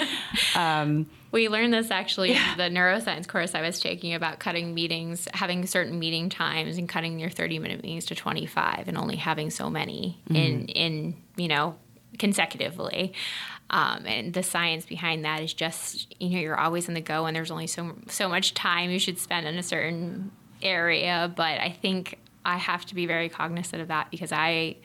We 1.33 1.49
learned 1.49 1.75
this 1.75 1.91
actually 1.91 2.33
in 2.33 2.57
the 2.57 2.65
neuroscience 2.65 3.27
course 3.27 3.55
I 3.55 3.63
was 3.63 3.81
taking 3.81 4.15
about 4.15 4.39
cutting 4.39 4.75
meetings, 4.75 5.29
having 5.35 5.67
certain 5.67 5.99
meeting 5.99 6.29
times 6.29 6.79
and 6.79 6.89
cutting 6.89 7.19
your 7.19 7.31
30 7.31 7.59
minute 7.59 7.83
meetings 7.83 8.07
to 8.07 8.15
25 8.15 8.89
and 8.89 8.97
only 8.97 9.17
having 9.17 9.51
so 9.51 9.69
many 9.69 10.21
in, 10.31 10.67
in, 10.69 11.17
you 11.37 11.49
know, 11.49 11.77
consecutively. 12.19 13.13
Um, 13.69 14.07
and 14.07 14.33
the 14.33 14.43
science 14.43 14.87
behind 14.87 15.25
that 15.25 15.43
is 15.43 15.53
just, 15.53 16.15
you 16.21 16.31
know, 16.31 16.39
you're 16.39 16.59
always 16.59 16.89
on 16.89 16.95
the 16.95 17.01
go 17.01 17.27
and 17.27 17.35
there's 17.35 17.51
only 17.51 17.67
so, 17.67 17.97
so 18.09 18.29
much 18.29 18.55
time 18.55 18.91
you 18.91 18.99
should 18.99 19.19
spend 19.19 19.47
in 19.47 19.57
a 19.59 19.63
certain 19.63 20.31
area. 20.63 21.33
But 21.35 21.61
I 21.61 21.71
think 21.71 22.19
I 22.45 22.59
have 22.59 22.87
to 22.87 22.95
be 22.95 23.07
very 23.07 23.29
cognizant 23.29 23.83
of 23.83 23.89
that 23.89 24.11
because 24.11 24.31
I, 24.31 24.77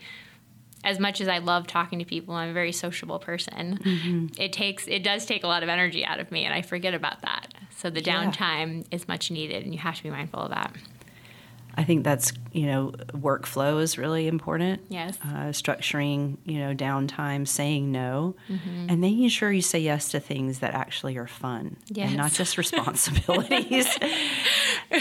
as 0.84 0.98
much 0.98 1.20
as 1.20 1.28
I 1.28 1.38
love 1.38 1.66
talking 1.66 1.98
to 2.00 2.04
people, 2.04 2.34
I'm 2.34 2.50
a 2.50 2.52
very 2.52 2.72
sociable 2.72 3.18
person. 3.18 3.78
Mm-hmm. 3.82 4.26
It 4.40 4.52
takes 4.52 4.86
it 4.88 5.02
does 5.02 5.26
take 5.26 5.44
a 5.44 5.46
lot 5.46 5.62
of 5.62 5.68
energy 5.68 6.04
out 6.04 6.18
of 6.20 6.30
me, 6.32 6.44
and 6.44 6.52
I 6.54 6.62
forget 6.62 6.94
about 6.94 7.22
that. 7.22 7.54
So 7.76 7.90
the 7.90 8.02
Yeah. 8.02 8.24
downtime 8.24 8.84
is 8.90 9.06
much 9.08 9.30
needed, 9.30 9.64
and 9.64 9.72
you 9.72 9.78
have 9.80 9.96
to 9.96 10.02
be 10.02 10.10
mindful 10.10 10.40
of 10.40 10.50
that. 10.50 10.74
I 11.76 11.84
think 11.84 12.04
that's, 12.04 12.32
you 12.52 12.66
know, 12.66 12.92
workflow 13.12 13.80
is 13.80 13.96
really 13.98 14.28
important. 14.28 14.82
Yes. 14.88 15.18
Uh, 15.24 15.50
structuring, 15.52 16.36
you 16.44 16.58
know, 16.58 16.74
downtime, 16.74 17.46
saying 17.48 17.90
no, 17.92 18.34
Mm-hmm. 18.50 18.86
and 18.90 19.00
making 19.00 19.28
sure 19.28 19.50
you 19.50 19.62
say 19.62 19.78
yes 19.78 20.10
to 20.10 20.20
things 20.20 20.58
that 20.60 20.74
actually 20.74 21.16
are 21.16 21.26
fun 21.26 21.76
and 21.96 22.16
not 22.16 22.32
just 22.32 22.58
responsibilities. 22.64 23.86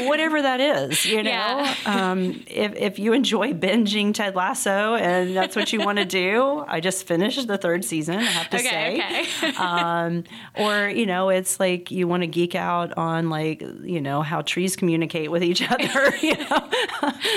Whatever 0.08 0.42
that 0.42 0.62
is, 0.62 1.06
you 1.06 1.22
know. 1.24 1.30
Yeah. 1.32 1.76
Um, 1.86 2.44
if, 2.48 2.74
if 2.76 3.00
you 3.00 3.12
enjoy 3.14 3.52
binging 3.54 4.14
Ted 4.14 4.36
Lasso 4.36 4.96
and 4.96 5.36
that's 5.36 5.56
what 5.56 5.74
you 5.74 5.82
want 5.82 5.98
to 5.98 6.06
do, 6.06 6.64
I 6.68 6.80
just 6.80 7.06
finished 7.06 7.46
the 7.48 7.58
third 7.58 7.84
season, 7.84 8.16
I 8.18 8.24
have 8.24 8.50
to 8.52 8.58
Okay, 8.58 8.70
say 8.70 9.22
okay. 9.50 9.56
um, 9.58 10.24
or 10.56 10.88
you 10.90 11.06
know 11.06 11.30
it's 11.30 11.60
like 11.60 11.92
you 11.92 12.08
want 12.08 12.24
to 12.24 12.28
geek 12.28 12.56
out 12.56 12.98
on 12.98 13.30
like 13.30 13.62
you 13.84 14.00
know 14.00 14.22
how 14.22 14.42
trees 14.42 14.76
communicate 14.78 15.30
with 15.30 15.44
each 15.44 15.62
other 15.70 16.16
you 16.22 16.38
know 16.38 16.70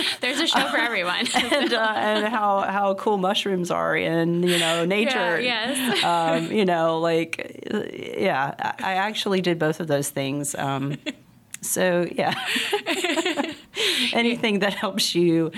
There's 0.21 0.41
a 0.41 0.47
show 0.47 0.69
for 0.69 0.77
everyone. 0.77 1.27
and, 1.35 1.73
uh, 1.73 1.93
and 1.97 2.27
how 2.27 2.61
how 2.61 2.95
cool 2.95 3.19
mushrooms 3.19 3.71
are 3.71 3.97
in 3.97 4.43
you 4.43 4.59
know 4.59 4.85
nature 4.85 5.41
Yeah, 5.41 5.71
yes. 5.73 6.05
um, 6.05 6.53
you 6.53 6.65
know 6.65 6.99
like 7.01 7.67
yeah 8.19 8.55
I 8.59 8.95
I 8.95 8.95
actually 8.95 9.41
did 9.41 9.59
both 9.59 9.81
of 9.81 9.87
those 9.87 10.11
things 10.11 10.55
um, 10.55 10.97
so 11.61 12.07
yeah 12.11 12.35
anything 14.13 14.61
that 14.61 14.75
helps 14.75 15.15
you 15.15 15.51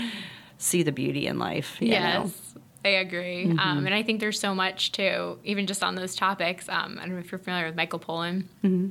see 0.59 0.83
the 0.83 0.93
beauty 0.93 1.27
in 1.27 1.39
life 1.39 1.77
you 1.81 1.91
know? 1.91 1.95
yes. 1.97 2.43
I 2.85 3.01
agree. 3.01 3.47
Mm-hmm. 3.47 3.59
Um, 3.59 3.85
and 3.87 3.93
I 3.93 4.05
think 4.05 4.21
there's 4.21 4.39
so 4.39 4.55
much 4.55 4.93
too, 4.93 5.41
even 5.43 5.67
just 5.67 5.83
on 5.83 5.97
those 5.97 6.15
topics. 6.15 6.69
Um, 6.69 6.99
I 7.01 7.07
don't 7.07 7.15
know 7.15 7.19
if 7.19 7.33
you're 7.33 7.41
familiar 7.41 7.67
with 7.67 7.75
Michael 7.75 7.99
Pollan. 7.99 8.45
Mm-hmm. 8.63 8.91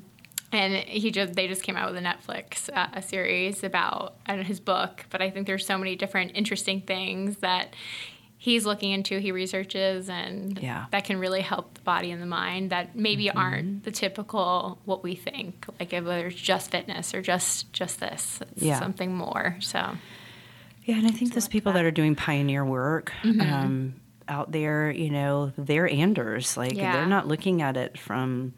And 0.56 0.88
he 0.88 1.12
just 1.12 1.34
they 1.34 1.48
just 1.48 1.64
came 1.64 1.76
out 1.76 1.92
with 1.92 2.02
a 2.04 2.06
Netflix 2.06 2.70
uh, 2.76 2.88
a 2.94 3.02
series 3.02 3.64
about 3.64 4.16
his 4.28 4.60
book, 4.60 5.06
but 5.10 5.22
I 5.22 5.30
think 5.30 5.48
there's 5.48 5.66
so 5.66 5.78
many 5.78 5.96
different 5.96 6.32
interesting 6.36 6.82
things 6.82 7.38
that 7.38 7.76
he's 8.38 8.66
looking 8.66 8.92
into, 8.92 9.18
he 9.20 9.32
researches, 9.32 10.08
and 10.10 10.60
Yeah. 10.60 10.82
Mm-hmm. 10.82 10.90
that 10.92 11.04
can 11.06 11.18
really 11.18 11.42
help 11.42 11.74
the 11.74 11.82
body 11.82 12.12
and 12.12 12.22
the 12.22 12.26
mind 12.28 12.70
that 12.70 12.96
maybe 12.96 13.30
aren't 13.32 13.84
the 13.84 13.92
typical 13.92 14.80
what 14.86 15.04
we 15.04 15.16
think, 15.16 15.66
like 15.80 15.94
if 15.94 16.04
whether 16.04 16.28
it's 16.28 16.40
just 16.40 16.72
fitness 16.72 17.14
or 17.14 17.22
just 17.22 17.72
just 17.74 18.00
this, 18.00 18.40
it's 18.52 18.62
Yeah. 18.64 18.80
something 18.80 19.14
more. 19.16 19.58
So 19.62 19.98
Yeah, 20.84 20.98
and 21.00 21.08
I 21.08 21.12
think 21.12 21.34
those 21.34 21.48
people 21.48 21.74
that. 21.74 21.84
are 21.84 21.92
doing 21.92 22.16
pioneer 22.16 22.64
work 22.64 23.12
um, 23.24 23.96
out 24.28 24.52
there, 24.52 24.92
you 24.92 25.10
know, 25.10 25.52
they're 25.58 25.90
Anders. 25.90 26.56
Like 26.58 26.74
Yeah. 26.76 26.92
they're 26.94 27.06
not 27.08 27.28
looking 27.28 27.62
at 27.62 27.76
it 27.78 27.98
from. 27.98 28.54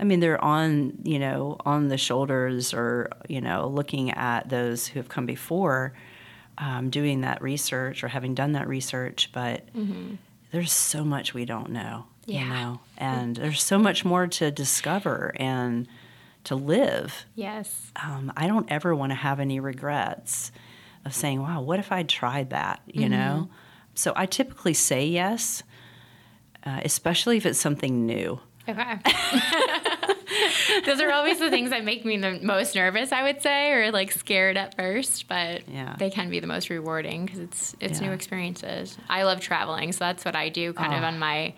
I 0.00 0.04
mean, 0.04 0.20
they're 0.20 0.42
on, 0.42 0.98
you 1.04 1.18
know, 1.18 1.56
on 1.64 1.88
the 1.88 1.96
shoulders, 1.98 2.74
or 2.74 3.10
you 3.28 3.40
know, 3.40 3.68
looking 3.68 4.10
at 4.10 4.48
those 4.48 4.86
who 4.88 4.98
have 4.98 5.08
come 5.08 5.26
before, 5.26 5.92
um, 6.58 6.90
doing 6.90 7.20
that 7.22 7.40
research 7.42 8.02
or 8.02 8.08
having 8.08 8.34
done 8.34 8.52
that 8.52 8.66
research. 8.68 9.30
But 9.32 9.68
there's 10.50 10.72
so 10.72 11.04
much 11.04 11.32
we 11.34 11.44
don't 11.44 11.70
know, 11.70 12.06
you 12.26 12.40
know, 12.48 12.80
and 12.98 13.36
there's 13.36 13.62
so 13.62 13.78
much 13.78 14.04
more 14.04 14.26
to 14.26 14.50
discover 14.50 15.32
and 15.36 15.86
to 16.44 16.54
live 16.56 17.24
yes, 17.34 17.90
um, 17.96 18.32
I 18.36 18.46
don't 18.46 18.70
ever 18.70 18.94
want 18.94 19.10
to 19.12 19.16
have 19.16 19.40
any 19.40 19.60
regrets 19.60 20.52
of 21.04 21.14
saying, 21.14 21.40
wow, 21.40 21.60
what 21.62 21.78
if 21.78 21.90
I'd 21.90 22.08
tried 22.08 22.50
that, 22.50 22.80
you 22.86 23.08
know? 23.08 23.48
So 23.94 24.12
I 24.16 24.26
typically 24.26 24.74
say 24.74 25.06
yes, 25.06 25.62
uh, 26.66 26.80
especially 26.84 27.36
if 27.36 27.46
it's 27.46 27.58
something 27.58 28.04
new. 28.06 28.40
Okay. 28.68 28.96
Those 30.86 31.00
are 31.00 31.10
always 31.12 31.38
the 31.38 31.50
things 31.50 31.70
that 31.70 31.84
make 31.84 32.04
me 32.04 32.16
the 32.16 32.38
most 32.42 32.74
nervous, 32.74 33.12
I 33.12 33.22
would 33.22 33.40
say, 33.42 33.72
or 33.72 33.92
like 33.92 34.10
scared 34.12 34.56
at 34.56 34.74
first, 34.76 35.28
but 35.28 35.68
Yeah. 35.68 35.96
they 35.98 36.10
can 36.10 36.30
be 36.30 36.40
the 36.40 36.46
most 36.46 36.70
rewarding 36.70 37.24
because 37.26 37.40
it's 37.40 37.76
it's 37.80 38.00
new 38.00 38.12
experiences. 38.12 38.96
I 39.08 39.22
love 39.24 39.40
traveling, 39.40 39.92
so 39.92 39.98
that's 40.00 40.24
what 40.24 40.34
I 40.36 40.48
do 40.48 40.72
kind 40.72 40.94
of 40.94 41.02
Oh. 41.02 41.06
on 41.06 41.18
my 41.18 41.54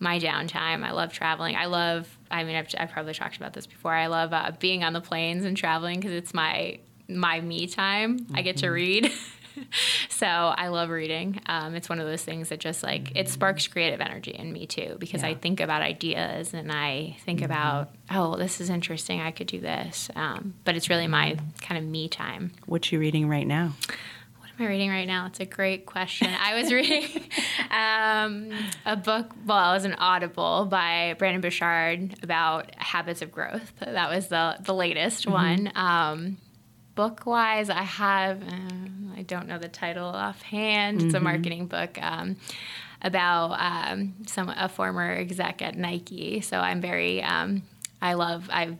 my 0.00 0.18
downtime. 0.18 0.84
I 0.84 0.92
love 0.92 1.12
traveling. 1.12 1.56
I 1.56 1.66
love. 1.66 2.06
I 2.30 2.44
mean, 2.44 2.56
I've, 2.56 2.68
I've 2.78 2.90
probably 2.90 3.14
talked 3.14 3.36
about 3.36 3.52
this 3.52 3.66
before. 3.66 3.92
I 3.94 4.06
love 4.06 4.32
uh, 4.32 4.52
being 4.60 4.84
on 4.84 4.92
the 4.92 5.00
planes 5.00 5.44
and 5.44 5.56
traveling 5.56 5.98
because 5.98 6.12
it's 6.12 6.34
my 6.34 6.78
my 7.08 7.40
me 7.40 7.66
time. 7.66 8.26
I 8.34 8.42
get 8.42 8.58
to 8.58 8.68
read. 8.70 9.10
so 10.08 10.26
I 10.26 10.68
love 10.68 10.90
reading. 10.90 11.40
Um, 11.46 11.74
it's 11.74 11.88
one 11.88 12.00
of 12.00 12.06
those 12.06 12.22
things 12.22 12.48
that 12.48 12.60
just 12.60 12.82
like 12.82 13.16
it 13.16 13.28
sparks 13.28 13.66
creative 13.66 14.00
energy 14.00 14.32
in 14.32 14.52
me 14.52 14.66
too 14.66 14.96
because 14.98 15.22
I 15.22 15.34
think 15.34 15.60
about 15.60 15.82
ideas 15.82 16.54
and 16.54 16.70
I 16.72 17.16
think 17.24 17.42
about 17.42 17.90
oh 18.10 18.36
this 18.36 18.60
is 18.60 18.70
interesting 18.70 19.20
I 19.20 19.30
could 19.30 19.46
do 19.46 19.60
this. 19.60 20.10
Um, 20.14 20.54
but 20.64 20.76
it's 20.76 20.88
really 20.90 21.06
my 21.06 21.36
kind 21.60 21.82
of 21.82 21.88
me 21.88 22.08
time. 22.08 22.52
What 22.66 22.90
you 22.90 22.98
reading 22.98 23.28
right 23.28 23.46
now? 23.46 23.74
What 24.38 24.50
am 24.58 24.66
I 24.66 24.68
reading 24.68 24.90
right 24.90 25.06
now? 25.06 25.26
It's 25.26 25.40
a 25.40 25.46
great 25.46 25.86
question. 25.86 26.28
I 26.28 26.60
was 26.60 26.72
reading 26.72 27.08
um, 27.70 28.50
a 28.84 28.96
book, 28.96 29.32
well, 29.46 29.70
it 29.70 29.74
was 29.74 29.84
an 29.84 29.94
audible 29.94 30.66
by 30.66 31.14
Brendon 31.18 31.40
Burchard 31.40 32.16
about 32.22 32.74
habits 32.74 33.22
of 33.22 33.30
growth. 33.30 33.72
That 33.80 34.10
was 34.10 34.28
the, 34.28 34.56
the 34.60 34.74
latest 34.74 35.26
mm-hmm. 35.26 35.32
one. 35.32 35.72
Um, 35.76 36.38
book 36.98 37.26
wise, 37.26 37.70
I 37.70 37.82
have, 37.82 38.42
um, 38.42 39.14
I 39.16 39.22
don't 39.22 39.46
know 39.46 39.56
the 39.56 39.68
title 39.68 40.08
offhand. 40.08 40.98
Mm-hmm. 40.98 41.06
It's 41.06 41.14
a 41.14 41.18
mm-hmm. 41.18 41.24
marketing 41.24 41.66
book. 41.66 41.96
Um, 42.02 42.36
about 43.00 43.52
um, 43.60 44.14
some 44.26 44.48
a 44.48 44.68
former 44.68 45.12
exec 45.12 45.62
at 45.62 45.76
Nike, 45.76 46.40
so 46.40 46.58
I'm 46.58 46.80
very 46.80 47.22
um, 47.22 47.62
I 48.02 48.14
love 48.14 48.50
I 48.52 48.76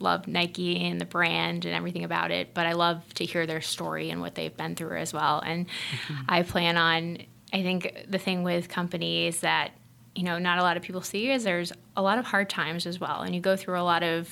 love 0.00 0.28
Nike 0.28 0.84
and 0.84 1.00
the 1.00 1.06
brand 1.06 1.64
and 1.64 1.74
everything 1.74 2.04
about 2.04 2.30
it, 2.30 2.52
but 2.52 2.66
I 2.66 2.72
love 2.72 3.02
to 3.14 3.24
hear 3.24 3.46
their 3.46 3.62
story 3.62 4.10
and 4.10 4.20
what 4.20 4.34
they've 4.34 4.54
been 4.54 4.74
through 4.74 4.98
as 4.98 5.14
well. 5.14 5.40
And 5.40 5.66
mm-hmm. 5.66 6.24
I 6.28 6.42
plan 6.42 6.76
on, 6.76 7.18
I 7.52 7.62
think 7.62 8.04
the 8.08 8.18
thing 8.18 8.42
with 8.42 8.68
companies 8.68 9.40
that, 9.40 9.70
you 10.14 10.24
know, 10.24 10.38
not 10.38 10.58
a 10.58 10.62
lot 10.62 10.76
of 10.76 10.82
people 10.82 11.00
see 11.00 11.30
is 11.30 11.44
there's 11.44 11.72
a 11.96 12.02
lot 12.02 12.18
of 12.18 12.26
hard 12.26 12.50
times 12.50 12.86
as 12.86 13.00
well. 13.00 13.22
And 13.22 13.34
you 13.34 13.40
go 13.40 13.56
through 13.56 13.80
a 13.80 13.82
lot 13.82 14.02
of, 14.02 14.28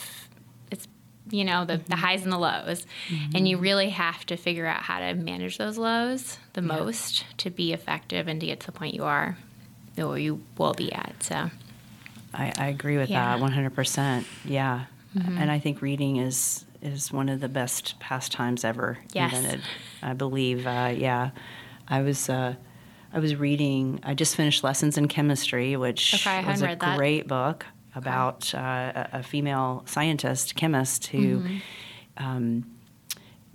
you 1.30 1.44
know, 1.44 1.64
the, 1.64 1.74
mm-hmm. 1.74 1.90
the 1.90 1.96
highs 1.96 2.22
and 2.22 2.32
the 2.32 2.38
lows. 2.38 2.86
Mm-hmm. 3.08 3.36
And 3.36 3.48
you 3.48 3.58
really 3.58 3.90
have 3.90 4.24
to 4.26 4.36
figure 4.36 4.66
out 4.66 4.82
how 4.82 5.00
to 5.00 5.14
manage 5.14 5.58
those 5.58 5.78
lows 5.78 6.38
the 6.54 6.60
yeah. 6.60 6.66
most 6.66 7.24
to 7.38 7.50
be 7.50 7.72
effective 7.72 8.28
and 8.28 8.40
to 8.40 8.46
get 8.46 8.60
to 8.60 8.66
the 8.66 8.72
point 8.72 8.94
you 8.94 9.04
are, 9.04 9.36
or 9.98 10.18
you 10.18 10.42
will 10.58 10.74
be 10.74 10.92
at. 10.92 11.22
So. 11.22 11.50
I, 12.34 12.52
I 12.58 12.66
agree 12.68 12.96
with 12.96 13.10
yeah. 13.10 13.36
that 13.36 13.42
100%. 13.44 14.24
Yeah. 14.44 14.84
Mm-hmm. 15.16 15.38
And 15.38 15.50
I 15.50 15.58
think 15.58 15.82
reading 15.82 16.16
is 16.16 16.64
is 16.80 17.12
one 17.12 17.28
of 17.28 17.40
the 17.40 17.48
best 17.48 17.98
pastimes 18.00 18.64
ever 18.64 18.98
yes. 19.12 19.32
invented. 19.32 19.62
I 20.02 20.14
believe. 20.14 20.66
Uh, 20.66 20.92
yeah, 20.96 21.30
I 21.86 22.02
was. 22.02 22.28
Uh, 22.28 22.54
I 23.12 23.18
was 23.18 23.36
reading. 23.36 24.00
I 24.02 24.14
just 24.14 24.36
finished 24.36 24.64
Lessons 24.64 24.96
in 24.96 25.06
Chemistry, 25.06 25.76
which 25.76 26.14
okay, 26.14 26.44
was 26.46 26.62
a 26.62 26.76
great 26.76 27.20
that. 27.20 27.28
book 27.28 27.66
about 27.94 28.54
uh, 28.54 29.06
a, 29.12 29.22
female 29.22 29.82
scientist, 29.86 30.54
chemist, 30.54 31.06
who, 31.08 31.40
mm-hmm. 31.40 31.58
um, 32.16 32.64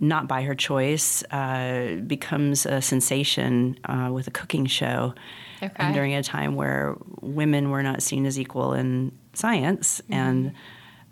not 0.00 0.28
by 0.28 0.42
her 0.42 0.54
choice, 0.54 1.24
uh, 1.32 1.96
becomes 2.06 2.64
a 2.66 2.80
sensation 2.80 3.78
uh, 3.84 4.10
with 4.12 4.26
a 4.28 4.30
cooking 4.30 4.66
show. 4.66 5.14
Okay. 5.60 5.92
during 5.92 6.14
a 6.14 6.22
time 6.22 6.54
where 6.54 6.96
women 7.20 7.70
were 7.70 7.82
not 7.82 8.00
seen 8.00 8.26
as 8.26 8.38
equal 8.38 8.74
in 8.74 9.10
science, 9.32 10.00
mm-hmm. 10.02 10.14
and 10.14 10.52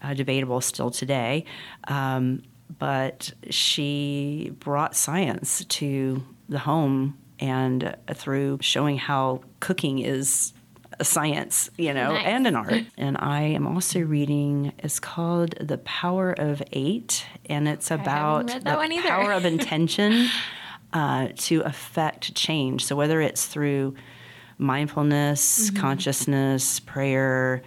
uh, 0.02 0.14
debatable 0.14 0.60
still 0.60 0.90
today. 0.90 1.44
Um, 1.88 2.42
but 2.78 3.32
she 3.50 4.52
brought 4.60 4.94
science 4.94 5.64
to 5.64 6.22
the 6.48 6.58
home 6.60 7.18
and 7.38 7.84
uh, 7.84 8.14
through 8.14 8.58
showing 8.60 8.98
how 8.98 9.42
cooking 9.60 9.98
is 9.98 10.52
a 10.98 11.04
science, 11.04 11.70
you 11.76 11.92
know, 11.92 12.12
nice. 12.12 12.26
and 12.26 12.46
an 12.46 12.56
art. 12.56 12.84
And 12.96 13.16
I 13.18 13.42
am 13.42 13.66
also 13.66 14.00
reading, 14.00 14.72
it's 14.78 14.98
called 14.98 15.54
The 15.60 15.78
Power 15.78 16.32
of 16.32 16.62
Eight, 16.72 17.26
and 17.48 17.68
it's 17.68 17.90
about 17.90 18.46
the 18.46 18.60
power 19.06 19.32
of 19.32 19.44
intention 19.54 20.28
uh, 20.92 21.28
to 21.36 21.60
affect 21.60 22.34
change. 22.34 22.84
So 22.84 22.96
whether 22.96 23.20
it's 23.20 23.46
through 23.46 23.94
mindfulness, 24.58 25.70
mm-hmm. 25.70 25.80
consciousness, 25.80 26.80
prayer, 26.80 27.62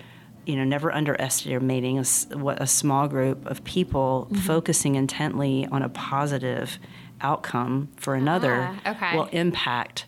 you 0.46 0.56
know, 0.56 0.64
never 0.64 0.92
underestimating 0.92 2.00
a, 2.00 2.04
what 2.38 2.62
a 2.62 2.68
small 2.68 3.08
group 3.08 3.46
of 3.46 3.64
people 3.64 4.28
mm-hmm. 4.32 4.42
focusing 4.42 4.96
intently 4.96 5.68
on 5.72 5.84
a 5.84 5.90
positive 5.90 6.80
outcome 7.22 7.90
for 7.98 8.16
another 8.16 8.70
ah, 8.86 8.92
okay. 8.92 9.16
will 9.16 9.26
impact 9.26 10.06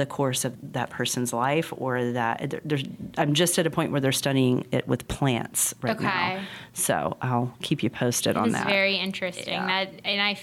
the 0.00 0.06
course 0.06 0.46
of 0.46 0.56
that 0.72 0.88
person's 0.88 1.32
life 1.32 1.72
or 1.76 2.12
that 2.12 2.54
I'm 3.18 3.34
just 3.34 3.58
at 3.58 3.66
a 3.66 3.70
point 3.70 3.92
where 3.92 4.00
they're 4.00 4.12
studying 4.12 4.66
it 4.72 4.88
with 4.88 5.06
plants 5.08 5.74
right 5.82 5.94
okay. 5.94 6.04
now. 6.04 6.42
So 6.72 7.18
I'll 7.20 7.54
keep 7.60 7.82
you 7.82 7.90
posted 7.90 8.34
on 8.34 8.52
that. 8.52 8.66
very 8.66 8.96
interesting. 8.96 9.52
Yeah. 9.52 9.66
That 9.66 10.00
and 10.04 10.22
I 10.22 10.40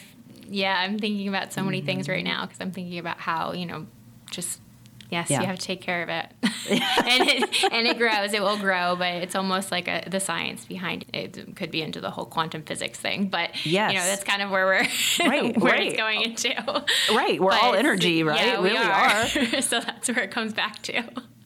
yeah, 0.48 0.78
I'm 0.80 1.00
thinking 1.00 1.28
about 1.28 1.52
so 1.54 1.64
many 1.64 1.80
mm-hmm. 1.80 1.88
things 1.88 2.08
right 2.08 2.24
now 2.24 2.46
because 2.46 2.62
I'm 2.62 2.72
thinking 2.72 3.00
about 3.00 3.18
how, 3.18 3.54
you 3.54 3.66
know, 3.66 3.88
just 4.30 4.62
Yes, 5.10 5.30
yeah. 5.30 5.40
you 5.40 5.48
have 5.48 5.58
to 5.58 5.66
take 5.66 5.82
care 5.82 6.04
of 6.04 6.10
it, 6.10 6.32
and 6.44 7.30
it 7.30 7.64
and 7.72 7.88
it 7.88 7.98
grows. 7.98 8.34
It 8.34 8.42
will 8.42 8.58
grow, 8.58 8.96
but 8.98 9.16
it's 9.16 9.36
almost 9.36 9.72
like 9.72 9.88
a, 9.88 10.04
the 10.08 10.20
science 10.20 10.66
behind 10.66 11.06
it. 11.14 11.38
it. 11.38 11.56
Could 11.56 11.72
be 11.72 11.82
into 11.82 12.02
the 12.02 12.12
whole 12.12 12.26
quantum 12.26 12.64
physics 12.64 13.00
thing, 13.00 13.28
but 13.30 13.66
yes. 13.66 13.92
you 13.92 13.98
know 13.98 14.06
that's 14.06 14.24
kind 14.24 14.42
of 14.42 14.50
where 14.50 14.66
we're 14.66 14.88
right, 15.26 15.58
where 15.62 15.74
right. 15.74 15.88
it's 15.88 15.98
going 15.98 16.22
into. 16.24 16.50
Right, 17.14 17.40
we're 17.40 17.52
but 17.52 17.64
all 17.64 17.74
energy, 17.74 18.24
right? 18.24 18.46
Yeah, 18.46 18.60
we 18.60 18.72
really 18.72 18.86
are. 18.86 19.56
are. 19.58 19.62
so 19.62 19.80
that's 19.80 20.10
where 20.10 20.24
it 20.24 20.32
comes 20.32 20.54
back 20.54 20.82
to. 20.84 21.04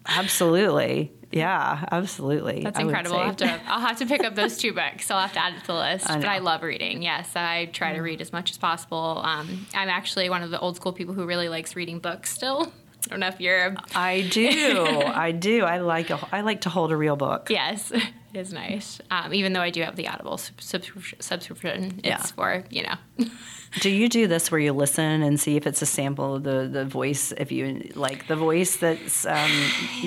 Absolutely. 0.07 1.11
Yeah, 1.31 1.85
absolutely. 1.91 2.61
That's 2.63 2.79
incredible. 2.79 3.17
I'll 3.17 3.27
have, 3.27 3.37
to, 3.37 3.61
I'll 3.67 3.79
have 3.79 3.97
to 3.99 4.05
pick 4.05 4.23
up 4.23 4.35
those 4.35 4.57
two 4.57 4.73
books. 4.73 5.09
I'll 5.09 5.21
have 5.21 5.33
to 5.33 5.39
add 5.39 5.53
it 5.53 5.61
to 5.61 5.67
the 5.67 5.75
list. 5.75 6.09
I 6.09 6.17
but 6.17 6.27
I 6.27 6.39
love 6.39 6.61
reading. 6.61 7.01
Yes, 7.01 7.35
I 7.35 7.65
try 7.67 7.93
to 7.93 7.99
mm. 7.99 8.03
read 8.03 8.21
as 8.21 8.33
much 8.33 8.51
as 8.51 8.57
possible. 8.57 9.21
Um, 9.23 9.65
I'm 9.73 9.87
actually 9.87 10.29
one 10.29 10.43
of 10.43 10.49
the 10.49 10.59
old 10.59 10.75
school 10.75 10.91
people 10.91 11.13
who 11.13 11.25
really 11.25 11.47
likes 11.47 11.75
reading 11.75 11.99
books 11.99 12.31
still. 12.31 12.73
I 13.05 13.09
don't 13.09 13.19
know 13.19 13.27
if 13.27 13.41
you're. 13.41 13.75
I 13.95 14.21
do. 14.21 14.85
I 15.05 15.31
do. 15.31 15.63
I 15.63 15.79
like. 15.79 16.09
A, 16.09 16.27
I 16.31 16.41
like 16.41 16.61
to 16.61 16.69
hold 16.69 16.91
a 16.91 16.97
real 16.97 17.15
book. 17.15 17.49
Yes, 17.49 17.91
it 17.91 18.03
is 18.33 18.53
nice. 18.53 19.01
Um, 19.09 19.33
even 19.33 19.53
though 19.53 19.61
I 19.61 19.69
do 19.69 19.81
have 19.81 19.95
the 19.95 20.07
Audible 20.07 20.37
subscription, 20.37 21.99
it's 22.03 22.05
yeah. 22.05 22.17
for 22.17 22.63
you 22.69 22.83
know. 22.83 23.27
do 23.79 23.89
you 23.89 24.07
do 24.07 24.27
this 24.27 24.51
where 24.51 24.59
you 24.59 24.73
listen 24.73 25.23
and 25.23 25.39
see 25.39 25.55
if 25.55 25.65
it's 25.65 25.81
a 25.81 25.85
sample 25.85 26.35
of 26.35 26.43
the, 26.43 26.69
the 26.71 26.85
voice? 26.85 27.31
If 27.31 27.51
you 27.51 27.91
like 27.95 28.27
the 28.27 28.35
voice 28.35 28.77
that's 28.77 29.25
um, 29.25 29.51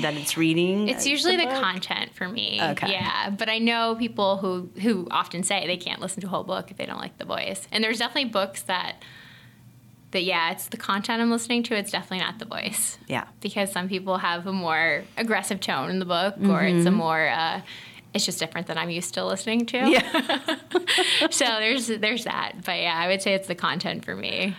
that 0.00 0.14
it's 0.14 0.36
reading. 0.36 0.88
It's 0.88 1.06
usually 1.06 1.36
the, 1.36 1.46
the 1.46 1.60
content 1.60 2.14
for 2.14 2.28
me. 2.28 2.60
Okay. 2.62 2.92
Yeah, 2.92 3.30
but 3.30 3.48
I 3.48 3.58
know 3.58 3.96
people 3.96 4.36
who 4.36 4.70
who 4.80 5.08
often 5.10 5.42
say 5.42 5.66
they 5.66 5.76
can't 5.76 6.00
listen 6.00 6.20
to 6.20 6.26
a 6.28 6.30
whole 6.30 6.44
book 6.44 6.70
if 6.70 6.76
they 6.76 6.86
don't 6.86 7.00
like 7.00 7.18
the 7.18 7.24
voice, 7.24 7.66
and 7.72 7.82
there's 7.82 7.98
definitely 7.98 8.30
books 8.30 8.62
that 8.62 9.02
but 10.14 10.22
yeah, 10.22 10.52
it's 10.52 10.68
the 10.68 10.76
content 10.76 11.20
I'm 11.20 11.32
listening 11.32 11.64
to. 11.64 11.74
It's 11.74 11.90
definitely 11.90 12.24
not 12.24 12.38
the 12.38 12.44
voice. 12.44 12.98
Yeah. 13.08 13.24
Because 13.40 13.72
some 13.72 13.88
people 13.88 14.16
have 14.18 14.46
a 14.46 14.52
more 14.52 15.02
aggressive 15.16 15.58
tone 15.58 15.90
in 15.90 15.98
the 15.98 16.04
book, 16.04 16.36
mm-hmm. 16.36 16.52
or 16.52 16.62
it's 16.62 16.86
a 16.86 16.90
mm-hmm. 16.90 16.98
more. 16.98 17.26
Uh, 17.26 17.62
it's 18.14 18.24
just 18.24 18.38
different 18.38 18.68
than 18.68 18.78
I'm 18.78 18.90
used 18.90 19.12
to 19.14 19.24
listening 19.24 19.66
to. 19.66 19.78
Yeah. 19.78 20.56
so 21.30 21.44
there's 21.44 21.88
there's 21.88 22.24
that, 22.24 22.52
but 22.64 22.78
yeah, 22.78 22.94
I 22.96 23.08
would 23.08 23.22
say 23.22 23.34
it's 23.34 23.48
the 23.48 23.56
content 23.56 24.04
for 24.04 24.14
me. 24.14 24.54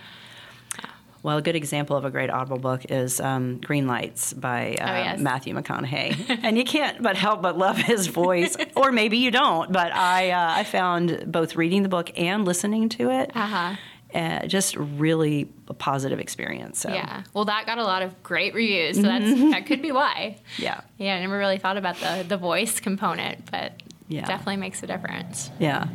Well, 1.22 1.38
a 1.38 1.42
good 1.42 1.56
example 1.56 1.96
of 1.96 2.04
a 2.04 2.10
great 2.10 2.28
Audible 2.28 2.58
book 2.58 2.84
is 2.90 3.18
um, 3.18 3.58
Green 3.58 3.86
Lights 3.86 4.34
by 4.34 4.76
uh, 4.78 4.90
oh, 4.90 4.94
yes. 4.94 5.20
Matthew 5.20 5.54
McConaughey, 5.54 6.38
and 6.42 6.58
you 6.58 6.64
can't 6.64 7.02
but 7.02 7.16
help 7.16 7.40
but 7.40 7.56
love 7.56 7.78
his 7.78 8.08
voice, 8.08 8.58
or 8.76 8.92
maybe 8.92 9.16
you 9.16 9.30
don't. 9.30 9.72
But 9.72 9.90
I 9.94 10.32
uh, 10.32 10.52
I 10.58 10.64
found 10.64 11.32
both 11.32 11.56
reading 11.56 11.82
the 11.82 11.88
book 11.88 12.10
and 12.18 12.44
listening 12.44 12.90
to 12.90 13.10
it. 13.10 13.34
Uh-huh 13.34 13.76
uh, 14.16 14.46
just 14.46 14.76
really 14.76 15.48
a 15.68 15.74
positive 15.74 16.18
experience. 16.18 16.80
So. 16.80 16.88
Yeah. 16.88 17.24
Well, 17.34 17.44
that 17.44 17.66
got 17.66 17.78
a 17.78 17.84
lot 17.84 18.02
of 18.02 18.22
great 18.22 18.54
reviews, 18.54 18.96
so 18.96 19.02
that's 19.02 19.24
mm-hmm. 19.24 19.50
that 19.50 19.66
could 19.66 19.82
be 19.82 19.92
why. 19.92 20.38
Yeah. 20.56 20.80
Yeah, 20.96 21.16
I 21.16 21.20
never 21.20 21.36
really 21.36 21.58
thought 21.58 21.76
about 21.76 21.96
the 21.96 22.24
the 22.26 22.38
voice 22.38 22.80
component, 22.80 23.50
but 23.50 23.72
yeah. 24.08 24.24
definitely 24.24 24.56
makes 24.56 24.82
a 24.82 24.86
difference. 24.86 25.50
Yeah. 25.58 25.86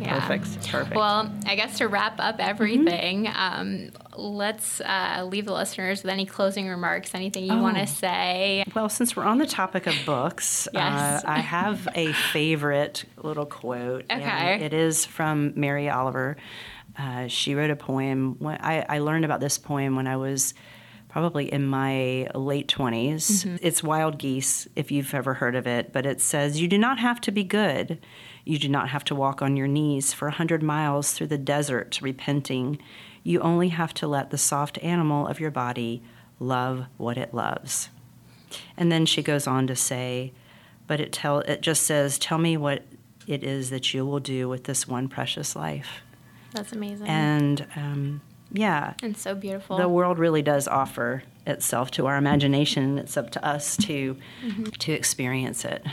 Yeah. 0.00 0.20
Perfect. 0.20 0.68
Perfect. 0.68 0.96
Well, 0.96 1.32
I 1.46 1.56
guess 1.56 1.78
to 1.78 1.88
wrap 1.88 2.16
up 2.18 2.36
everything, 2.38 3.24
mm-hmm. 3.24 3.60
um, 3.60 3.90
let's 4.16 4.80
uh, 4.80 5.26
leave 5.28 5.44
the 5.44 5.52
listeners 5.52 6.04
with 6.04 6.12
any 6.12 6.24
closing 6.24 6.68
remarks, 6.68 7.14
anything 7.14 7.44
you 7.44 7.54
oh. 7.54 7.62
want 7.62 7.78
to 7.78 7.86
say. 7.86 8.64
Well, 8.74 8.88
since 8.88 9.16
we're 9.16 9.24
on 9.24 9.38
the 9.38 9.46
topic 9.46 9.88
of 9.88 9.96
books, 10.06 10.68
yes. 10.74 11.24
uh, 11.24 11.28
I 11.28 11.40
have 11.40 11.88
a 11.96 12.12
favorite 12.12 13.06
little 13.16 13.46
quote. 13.46 14.04
Okay. 14.10 14.60
it 14.62 14.72
is 14.72 15.04
from 15.04 15.52
Mary 15.56 15.88
Oliver. 15.88 16.36
Uh, 16.98 17.28
she 17.28 17.54
wrote 17.54 17.70
a 17.70 17.76
poem. 17.76 18.36
I, 18.44 18.84
I, 18.88 18.98
learned 18.98 19.24
about 19.24 19.38
this 19.38 19.56
poem 19.56 19.94
when 19.94 20.08
I 20.08 20.16
was 20.16 20.52
probably 21.08 21.50
in 21.50 21.64
my 21.64 22.28
late 22.34 22.66
20s. 22.66 23.14
Mm-hmm. 23.16 23.56
It's 23.62 23.84
Wild 23.84 24.18
Geese, 24.18 24.66
if 24.74 24.90
you've 24.90 25.14
ever 25.14 25.34
heard 25.34 25.54
of 25.54 25.66
it, 25.66 25.92
but 25.92 26.04
it 26.04 26.20
says, 26.20 26.60
You 26.60 26.66
do 26.66 26.76
not 26.76 26.98
have 26.98 27.20
to 27.22 27.30
be 27.30 27.44
good. 27.44 28.00
You 28.44 28.58
do 28.58 28.68
not 28.68 28.88
have 28.88 29.04
to 29.04 29.14
walk 29.14 29.40
on 29.40 29.56
your 29.56 29.68
knees 29.68 30.12
for 30.12 30.26
a 30.26 30.32
hundred 30.32 30.62
miles 30.62 31.12
through 31.12 31.28
the 31.28 31.38
desert 31.38 32.00
repenting. 32.02 32.78
You 33.22 33.40
only 33.40 33.68
have 33.68 33.94
to 33.94 34.08
let 34.08 34.30
the 34.30 34.38
soft 34.38 34.78
animal 34.78 35.28
of 35.28 35.38
your 35.38 35.50
body 35.52 36.02
love 36.40 36.86
what 36.96 37.16
it 37.16 37.32
loves. 37.32 37.90
And 38.76 38.90
then 38.90 39.06
she 39.06 39.22
goes 39.22 39.46
on 39.46 39.66
to 39.68 39.76
say, 39.76 40.32
but 40.88 40.98
it 40.98 41.12
tell 41.12 41.40
it 41.40 41.60
just 41.60 41.82
says, 41.82 42.18
Tell 42.18 42.38
me 42.38 42.56
what 42.56 42.82
it 43.28 43.44
is 43.44 43.70
that 43.70 43.94
you 43.94 44.04
will 44.04 44.20
do 44.20 44.48
with 44.48 44.64
this 44.64 44.88
one 44.88 45.06
precious 45.06 45.54
life. 45.54 46.02
That's 46.58 46.72
amazing. 46.72 47.06
And 47.06 47.66
um, 47.76 48.20
yeah. 48.52 48.94
And 49.02 49.16
so 49.16 49.34
beautiful. 49.34 49.76
The 49.76 49.88
world 49.88 50.18
really 50.18 50.42
does 50.42 50.66
offer 50.66 51.22
itself 51.46 51.90
to 51.92 52.06
our 52.06 52.16
imagination. 52.16 52.98
It's 52.98 53.16
up 53.16 53.30
to 53.30 53.44
us 53.44 53.76
to 53.78 54.16
mm-hmm. 54.44 54.64
to 54.64 54.92
experience 54.92 55.64
it. 55.64 55.84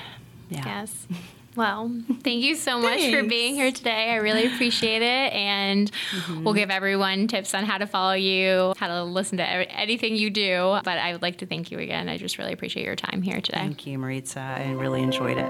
Yeah. 0.49 0.63
Yes. 0.66 1.07
Well, 1.55 1.89
thank 2.22 2.43
you 2.43 2.55
so 2.55 2.80
much 2.80 2.99
for 3.09 3.24
being 3.24 3.55
here 3.55 3.72
today. 3.72 4.11
I 4.11 4.16
really 4.16 4.45
appreciate 4.45 5.01
it. 5.01 5.34
And 5.34 5.89
mm-hmm. 5.89 6.43
we'll 6.43 6.53
give 6.53 6.70
everyone 6.70 7.28
tips 7.28 7.53
on 7.53 7.63
how 7.63 7.78
to 7.78 7.88
follow 7.88 8.13
you, 8.13 8.74
how 8.78 8.88
to 8.88 9.03
listen 9.03 9.38
to 9.38 9.45
anything 9.45 10.18
you 10.18 10.30
do. 10.30 10.80
But 10.84 10.97
I 10.97 11.13
would 11.13 11.22
like 11.22 11.38
to 11.38 11.45
thank 11.45 11.72
you 11.72 11.80
again. 11.80 12.09
I 12.09 12.18
just 12.18 12.38
really 12.38 12.51
appreciate 12.51 12.86
your 12.86 12.97
time 12.97 13.22
here 13.22 13.39
today. 13.39 13.59
Thank 13.59 13.88
you, 13.88 13.97
Maritza. 13.97 14.41
I 14.41 14.72
really 14.72 15.01
enjoyed 15.01 15.38
it. 15.38 15.49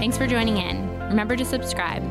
Thanks 0.00 0.18
for 0.18 0.26
joining 0.26 0.56
in. 0.56 0.87
Remember 1.08 1.36
to 1.36 1.44
subscribe. 1.44 2.02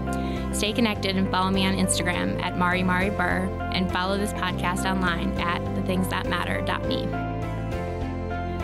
Stay 0.53 0.73
connected 0.73 1.15
and 1.17 1.29
follow 1.29 1.51
me 1.51 1.65
on 1.65 1.75
Instagram 1.75 2.41
at 2.41 2.57
Mari 2.57 2.83
Mari 2.83 3.09
Burr 3.09 3.47
and 3.73 3.91
follow 3.91 4.17
this 4.17 4.33
podcast 4.33 4.89
online 4.89 5.31
at 5.39 5.61
thethingsthatmatter.me. 5.75 7.27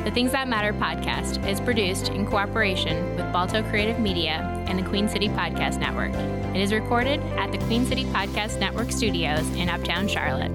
The 0.04 0.12
Things 0.12 0.34
That 0.34 0.50
Matter 0.50 0.74
podcast 0.74 1.48
is 1.48 1.62
produced 1.62 2.10
in 2.10 2.26
cooperation 2.26 3.16
with 3.16 3.32
Balto 3.32 3.64
Creative 3.64 4.00
Media 4.00 4.66
and 4.68 4.78
the 4.78 4.84
Queen 4.84 5.08
City 5.08 5.30
Podcast 5.30 5.80
Network. 5.80 6.14
It 6.54 6.60
is 6.60 6.74
recorded 6.74 7.22
at 7.38 7.54
the 7.54 7.58
Queen 7.60 7.86
City 7.86 8.04
Podcast 8.06 8.60
Network 8.60 8.92
studios 8.92 9.50
in 9.56 9.70
Uptown 9.70 10.10
Charlotte. 10.10 10.52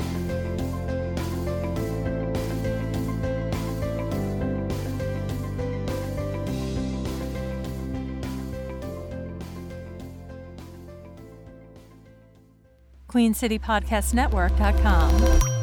QueenCityPodcastNetwork.com. 13.19 15.58